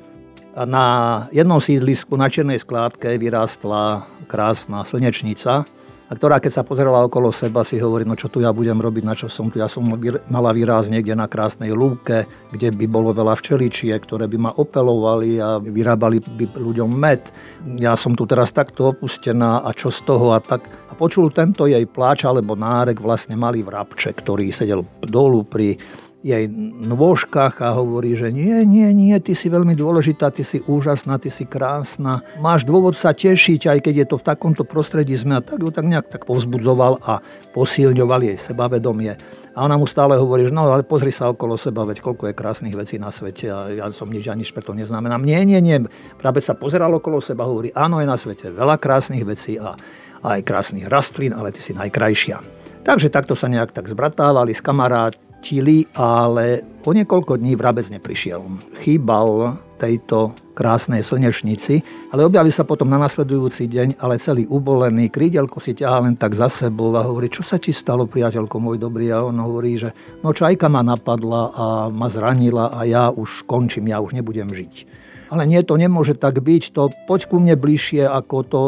na 0.66 0.86
jednom 1.30 1.62
sídlisku 1.62 2.16
na 2.18 2.26
Černej 2.26 2.58
skládke 2.58 3.14
vyrástla 3.20 4.08
krásna 4.26 4.82
slnečnica 4.82 5.68
a 6.08 6.16
ktorá 6.16 6.40
keď 6.40 6.52
sa 6.56 6.62
pozerala 6.64 7.04
okolo 7.04 7.28
seba 7.28 7.60
si 7.60 7.76
hovorí, 7.76 8.08
no 8.08 8.16
čo 8.16 8.32
tu 8.32 8.40
ja 8.40 8.48
budem 8.48 8.80
robiť, 8.80 9.04
na 9.04 9.12
čo 9.12 9.28
som 9.28 9.52
tu. 9.52 9.60
Ja 9.60 9.68
som 9.68 9.84
mala 10.32 10.56
výraz 10.56 10.88
niekde 10.88 11.12
na 11.12 11.28
krásnej 11.28 11.76
lúke, 11.76 12.24
kde 12.48 12.72
by 12.72 12.88
bolo 12.88 13.12
veľa 13.12 13.36
včeličie, 13.36 13.92
ktoré 13.92 14.24
by 14.24 14.38
ma 14.40 14.50
opelovali 14.56 15.36
a 15.36 15.60
vyrábali 15.60 16.24
by 16.24 16.56
ľuďom 16.56 16.88
med. 16.88 17.28
Ja 17.76 17.92
som 17.92 18.16
tu 18.16 18.24
teraz 18.24 18.56
takto 18.56 18.88
opustená 18.96 19.60
a 19.60 19.70
čo 19.76 19.92
z 19.92 20.00
toho 20.08 20.32
a 20.32 20.40
tak. 20.40 20.64
A 20.88 20.96
počul 20.96 21.28
tento 21.28 21.68
jej 21.68 21.84
pláč 21.84 22.24
alebo 22.24 22.56
nárek 22.56 23.04
vlastne 23.04 23.36
malý 23.36 23.60
vrabček, 23.60 24.24
ktorý 24.24 24.48
sedel 24.48 24.88
dolu 25.04 25.44
pri 25.44 25.76
jej 26.18 26.50
nôžkach 26.82 27.62
a 27.62 27.78
hovorí, 27.78 28.18
že 28.18 28.34
nie, 28.34 28.66
nie, 28.66 28.90
nie, 28.90 29.14
ty 29.22 29.38
si 29.38 29.46
veľmi 29.46 29.78
dôležitá, 29.78 30.34
ty 30.34 30.42
si 30.42 30.58
úžasná, 30.66 31.14
ty 31.22 31.30
si 31.30 31.46
krásna, 31.46 32.26
máš 32.42 32.66
dôvod 32.66 32.98
sa 32.98 33.14
tešiť, 33.14 33.70
aj 33.70 33.78
keď 33.86 33.94
je 34.02 34.06
to 34.10 34.16
v 34.18 34.26
takomto 34.26 34.62
prostredí 34.66 35.14
sme 35.14 35.38
a 35.38 35.44
tak 35.44 35.62
ju 35.62 35.70
tak 35.70 35.86
nejak 35.86 36.10
tak 36.10 36.26
povzbudzoval 36.26 36.98
a 37.06 37.22
posilňoval 37.54 38.34
jej 38.34 38.38
sebavedomie. 38.38 39.14
A 39.54 39.66
ona 39.66 39.78
mu 39.78 39.86
stále 39.86 40.18
hovorí, 40.18 40.46
že 40.46 40.54
no 40.54 40.66
ale 40.66 40.86
pozri 40.86 41.10
sa 41.10 41.30
okolo 41.30 41.58
seba, 41.58 41.86
veď 41.86 42.02
koľko 42.02 42.30
je 42.30 42.34
krásnych 42.34 42.74
vecí 42.74 42.98
na 42.98 43.10
svete 43.10 43.46
a 43.50 43.58
ja 43.70 43.86
som 43.90 44.10
nič 44.10 44.26
ani 44.30 44.46
špeto 44.46 44.74
neznamenám. 44.74 45.22
Nie, 45.22 45.42
nie, 45.42 45.58
nie. 45.58 45.82
Práve 46.18 46.38
sa 46.42 46.54
pozeral 46.54 46.94
okolo 46.94 47.18
seba, 47.18 47.46
hovorí, 47.46 47.74
áno, 47.74 47.98
je 47.98 48.06
na 48.06 48.14
svete 48.18 48.54
veľa 48.54 48.78
krásnych 48.78 49.26
vecí 49.26 49.58
a, 49.58 49.74
a 50.22 50.26
aj 50.38 50.46
krásnych 50.46 50.86
rastlín, 50.86 51.34
ale 51.34 51.50
ty 51.50 51.62
si 51.62 51.74
najkrajšia. 51.74 52.38
Takže 52.86 53.10
takto 53.10 53.34
sa 53.34 53.50
nejak 53.50 53.74
tak 53.74 53.90
zbratávali 53.90 54.54
s 54.54 54.62
kamarát, 54.62 55.18
Čili, 55.38 55.86
ale 55.94 56.66
o 56.82 56.90
niekoľko 56.90 57.38
dní 57.38 57.54
vrabec 57.54 57.86
neprišiel. 57.94 58.42
Chýbal 58.82 59.54
tejto 59.78 60.34
krásnej 60.58 61.06
slnečnici, 61.06 61.78
ale 62.10 62.26
objaví 62.26 62.50
sa 62.50 62.66
potom 62.66 62.90
na 62.90 62.98
nasledujúci 62.98 63.70
deň, 63.70 64.02
ale 64.02 64.18
celý 64.18 64.50
ubolený, 64.50 65.06
krídelko 65.06 65.62
si 65.62 65.78
ťahá 65.78 66.02
len 66.02 66.18
tak 66.18 66.34
za 66.34 66.50
sebou 66.50 66.90
a 66.98 67.06
hovorí, 67.06 67.30
čo 67.30 67.46
sa 67.46 67.62
ti 67.62 67.70
stalo, 67.70 68.10
priateľko 68.10 68.58
môj 68.58 68.82
dobrý? 68.82 69.14
A 69.14 69.22
on 69.22 69.38
hovorí, 69.38 69.78
že 69.78 69.94
no 70.26 70.34
čajka 70.34 70.66
ma 70.66 70.82
napadla 70.82 71.54
a 71.54 71.64
ma 71.94 72.10
zranila 72.10 72.74
a 72.74 72.82
ja 72.82 73.14
už 73.14 73.46
končím, 73.46 73.94
ja 73.94 74.02
už 74.02 74.18
nebudem 74.18 74.50
žiť. 74.50 75.06
Ale 75.28 75.44
nie, 75.44 75.60
to 75.60 75.76
nemôže 75.76 76.16
tak 76.16 76.40
byť, 76.40 76.62
to 76.72 76.88
poď 77.04 77.20
ku 77.28 77.36
mne 77.36 77.54
bližšie, 77.56 78.08
ako 78.08 78.36
to, 78.48 78.62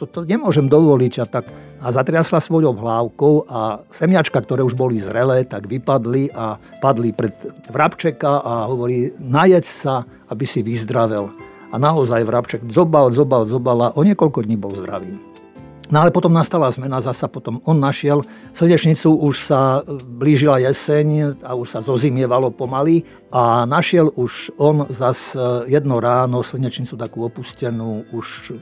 to, 0.00 0.04
to 0.08 0.18
nemôžem 0.24 0.66
dovoliť. 0.66 1.14
A 1.20 1.24
tak 1.28 1.52
a 1.78 1.94
zatriasla 1.94 2.42
svojou 2.42 2.74
hlávkou 2.74 3.46
a 3.46 3.86
semiačka, 3.86 4.42
ktoré 4.42 4.66
už 4.66 4.74
boli 4.74 4.98
zrelé, 4.98 5.46
tak 5.46 5.70
vypadli 5.70 6.34
a 6.34 6.58
padli 6.82 7.14
pred 7.14 7.30
vrabčeka 7.70 8.42
a 8.42 8.66
hovorí, 8.66 9.14
najed 9.22 9.62
sa, 9.62 10.02
aby 10.26 10.42
si 10.42 10.66
vyzdravel. 10.66 11.30
A 11.70 11.76
naozaj 11.76 12.26
vrabček 12.26 12.60
zobal, 12.66 13.14
zobal, 13.14 13.46
zobal 13.46 13.78
a 13.78 13.88
o 13.94 14.02
niekoľko 14.02 14.42
dní 14.42 14.56
bol 14.58 14.74
zdravý. 14.74 15.27
No 15.88 16.04
ale 16.04 16.12
potom 16.12 16.32
nastala 16.36 16.68
zmena, 16.68 17.00
zasa 17.00 17.32
potom 17.32 17.64
on 17.64 17.80
našiel 17.80 18.20
slnečnicu, 18.52 19.08
už 19.08 19.36
sa 19.40 19.80
blížila 20.04 20.60
jeseň 20.60 21.40
a 21.40 21.56
už 21.56 21.66
sa 21.72 21.80
zozimievalo 21.80 22.52
pomaly 22.52 23.08
a 23.32 23.64
našiel 23.64 24.12
už 24.12 24.52
on 24.60 24.84
zas 24.92 25.32
jedno 25.64 25.96
ráno 25.96 26.44
slnečnicu 26.44 26.92
takú 26.92 27.24
opustenú, 27.24 28.04
už 28.12 28.52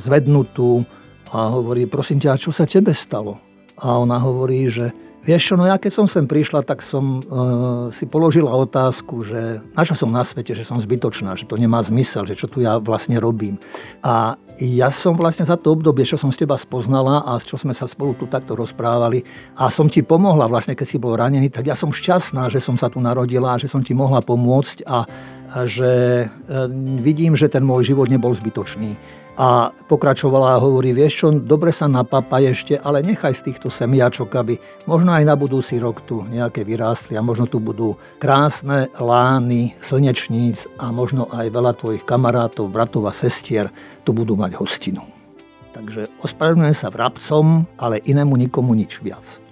zvednutú, 0.00 0.88
a 1.26 1.50
hovorí, 1.50 1.90
prosím 1.90 2.22
ťa, 2.22 2.38
čo 2.38 2.54
sa 2.54 2.64
tebe 2.70 2.94
stalo? 2.94 3.42
A 3.82 3.98
ona 3.98 4.16
hovorí, 4.16 4.70
že 4.70 4.94
vieš 5.26 5.52
čo, 5.52 5.54
no 5.58 5.66
ja 5.66 5.74
keď 5.76 5.92
som 5.92 6.06
sem 6.06 6.24
prišla, 6.24 6.62
tak 6.62 6.78
som 6.80 7.18
e, 7.18 7.20
si 7.90 8.06
položila 8.06 8.54
otázku, 8.54 9.26
že 9.26 9.58
na 9.74 9.82
čo 9.82 9.98
som 9.98 10.14
na 10.14 10.22
svete, 10.22 10.54
že 10.54 10.62
som 10.62 10.78
zbytočná, 10.78 11.34
že 11.34 11.50
to 11.50 11.58
nemá 11.58 11.82
zmysel, 11.82 12.22
že 12.22 12.38
čo 12.38 12.46
tu 12.46 12.62
ja 12.62 12.78
vlastne 12.78 13.18
robím. 13.18 13.58
A 14.06 14.38
ja 14.56 14.88
som 14.88 15.18
vlastne 15.18 15.44
za 15.44 15.58
to 15.60 15.76
obdobie, 15.76 16.06
čo 16.06 16.16
som 16.16 16.32
s 16.32 16.40
teba 16.40 16.56
spoznala 16.56 17.26
a 17.26 17.36
čo 17.36 17.60
sme 17.60 17.76
sa 17.76 17.84
spolu 17.84 18.16
tu 18.16 18.24
takto 18.24 18.56
rozprávali 18.56 19.20
a 19.58 19.68
som 19.68 19.90
ti 19.90 20.00
pomohla 20.00 20.48
vlastne, 20.48 20.72
keď 20.72 20.86
si 20.86 20.96
bol 20.96 21.12
ranený, 21.12 21.52
tak 21.52 21.68
ja 21.68 21.76
som 21.76 21.92
šťastná, 21.92 22.48
že 22.48 22.62
som 22.62 22.78
sa 22.78 22.88
tu 22.88 23.02
narodila 23.02 23.52
a 23.52 23.60
že 23.60 23.68
som 23.68 23.84
ti 23.84 23.92
mohla 23.92 24.24
pomôcť 24.24 24.86
a, 24.88 25.04
a 25.52 25.58
že 25.68 26.24
e, 26.24 26.56
vidím, 27.02 27.36
že 27.36 27.52
ten 27.52 27.66
môj 27.66 27.92
život 27.92 28.08
nebol 28.08 28.32
zbytočný. 28.32 29.25
A 29.36 29.68
pokračovala 29.68 30.56
a 30.56 30.62
hovorí, 30.64 30.96
vieš 30.96 31.20
čo, 31.20 31.26
dobre 31.28 31.68
sa 31.68 31.84
napapaj 31.84 32.56
ešte, 32.56 32.74
ale 32.80 33.04
nechaj 33.04 33.36
z 33.36 33.52
týchto 33.52 33.68
semiačok, 33.68 34.32
aby 34.32 34.56
možno 34.88 35.12
aj 35.12 35.28
na 35.28 35.36
budúci 35.36 35.76
rok 35.76 36.00
tu 36.08 36.24
nejaké 36.24 36.64
vyrástli 36.64 37.20
a 37.20 37.22
možno 37.24 37.44
tu 37.44 37.60
budú 37.60 38.00
krásne 38.16 38.88
lány, 38.96 39.76
slnečníc 39.76 40.64
a 40.80 40.88
možno 40.88 41.28
aj 41.28 41.52
veľa 41.52 41.72
tvojich 41.76 42.08
kamarátov, 42.08 42.72
bratov 42.72 43.04
a 43.04 43.12
sestier 43.12 43.68
tu 44.08 44.16
budú 44.16 44.40
mať 44.40 44.56
hostinu. 44.56 45.04
Takže 45.76 46.08
ospravedlňujem 46.24 46.72
sa 46.72 46.88
vrabcom, 46.88 47.68
ale 47.76 48.00
inému 48.08 48.40
nikomu 48.40 48.72
nič 48.72 49.04
viac. 49.04 49.44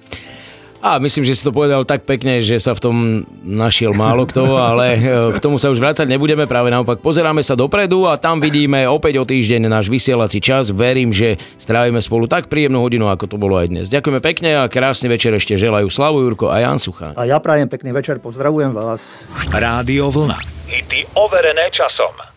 A 0.84 1.00
myslím, 1.00 1.24
že 1.24 1.32
si 1.32 1.40
to 1.40 1.48
povedal 1.48 1.80
tak 1.88 2.04
pekne, 2.04 2.44
že 2.44 2.60
sa 2.60 2.76
v 2.76 2.80
tom 2.84 2.96
našiel 3.40 3.96
málo 3.96 4.28
kto, 4.28 4.60
ale 4.60 5.00
e, 5.00 5.32
k 5.32 5.40
tomu 5.40 5.56
sa 5.56 5.72
už 5.72 5.80
vrácať 5.80 6.04
nebudeme, 6.04 6.44
práve 6.44 6.68
naopak 6.68 7.00
pozeráme 7.00 7.40
sa 7.40 7.56
dopredu 7.56 8.04
a 8.04 8.20
tam 8.20 8.36
vidíme 8.36 8.84
opäť 8.84 9.16
o 9.16 9.24
týždeň 9.24 9.64
náš 9.64 9.88
vysielací 9.88 10.44
čas. 10.44 10.68
Verím, 10.68 11.08
že 11.08 11.40
strávime 11.56 12.04
spolu 12.04 12.28
tak 12.28 12.52
príjemnú 12.52 12.84
hodinu, 12.84 13.08
ako 13.08 13.24
to 13.32 13.40
bolo 13.40 13.56
aj 13.56 13.72
dnes. 13.72 13.88
Ďakujeme 13.88 14.20
pekne 14.20 14.60
a 14.60 14.68
krásny 14.68 15.08
večer 15.08 15.32
ešte 15.32 15.56
želajú 15.56 15.88
Slavu 15.88 16.20
Jurko 16.20 16.52
a 16.52 16.60
Jan 16.60 16.76
Sucha. 16.76 17.16
A 17.16 17.24
ja 17.24 17.40
prajem 17.40 17.72
pekný 17.72 17.96
večer, 17.96 18.20
pozdravujem 18.20 18.76
vás. 18.76 19.24
Rádio 19.56 20.12
Vlna. 20.12 20.36
Hity 20.68 21.16
overené 21.16 21.72
časom. 21.72 22.33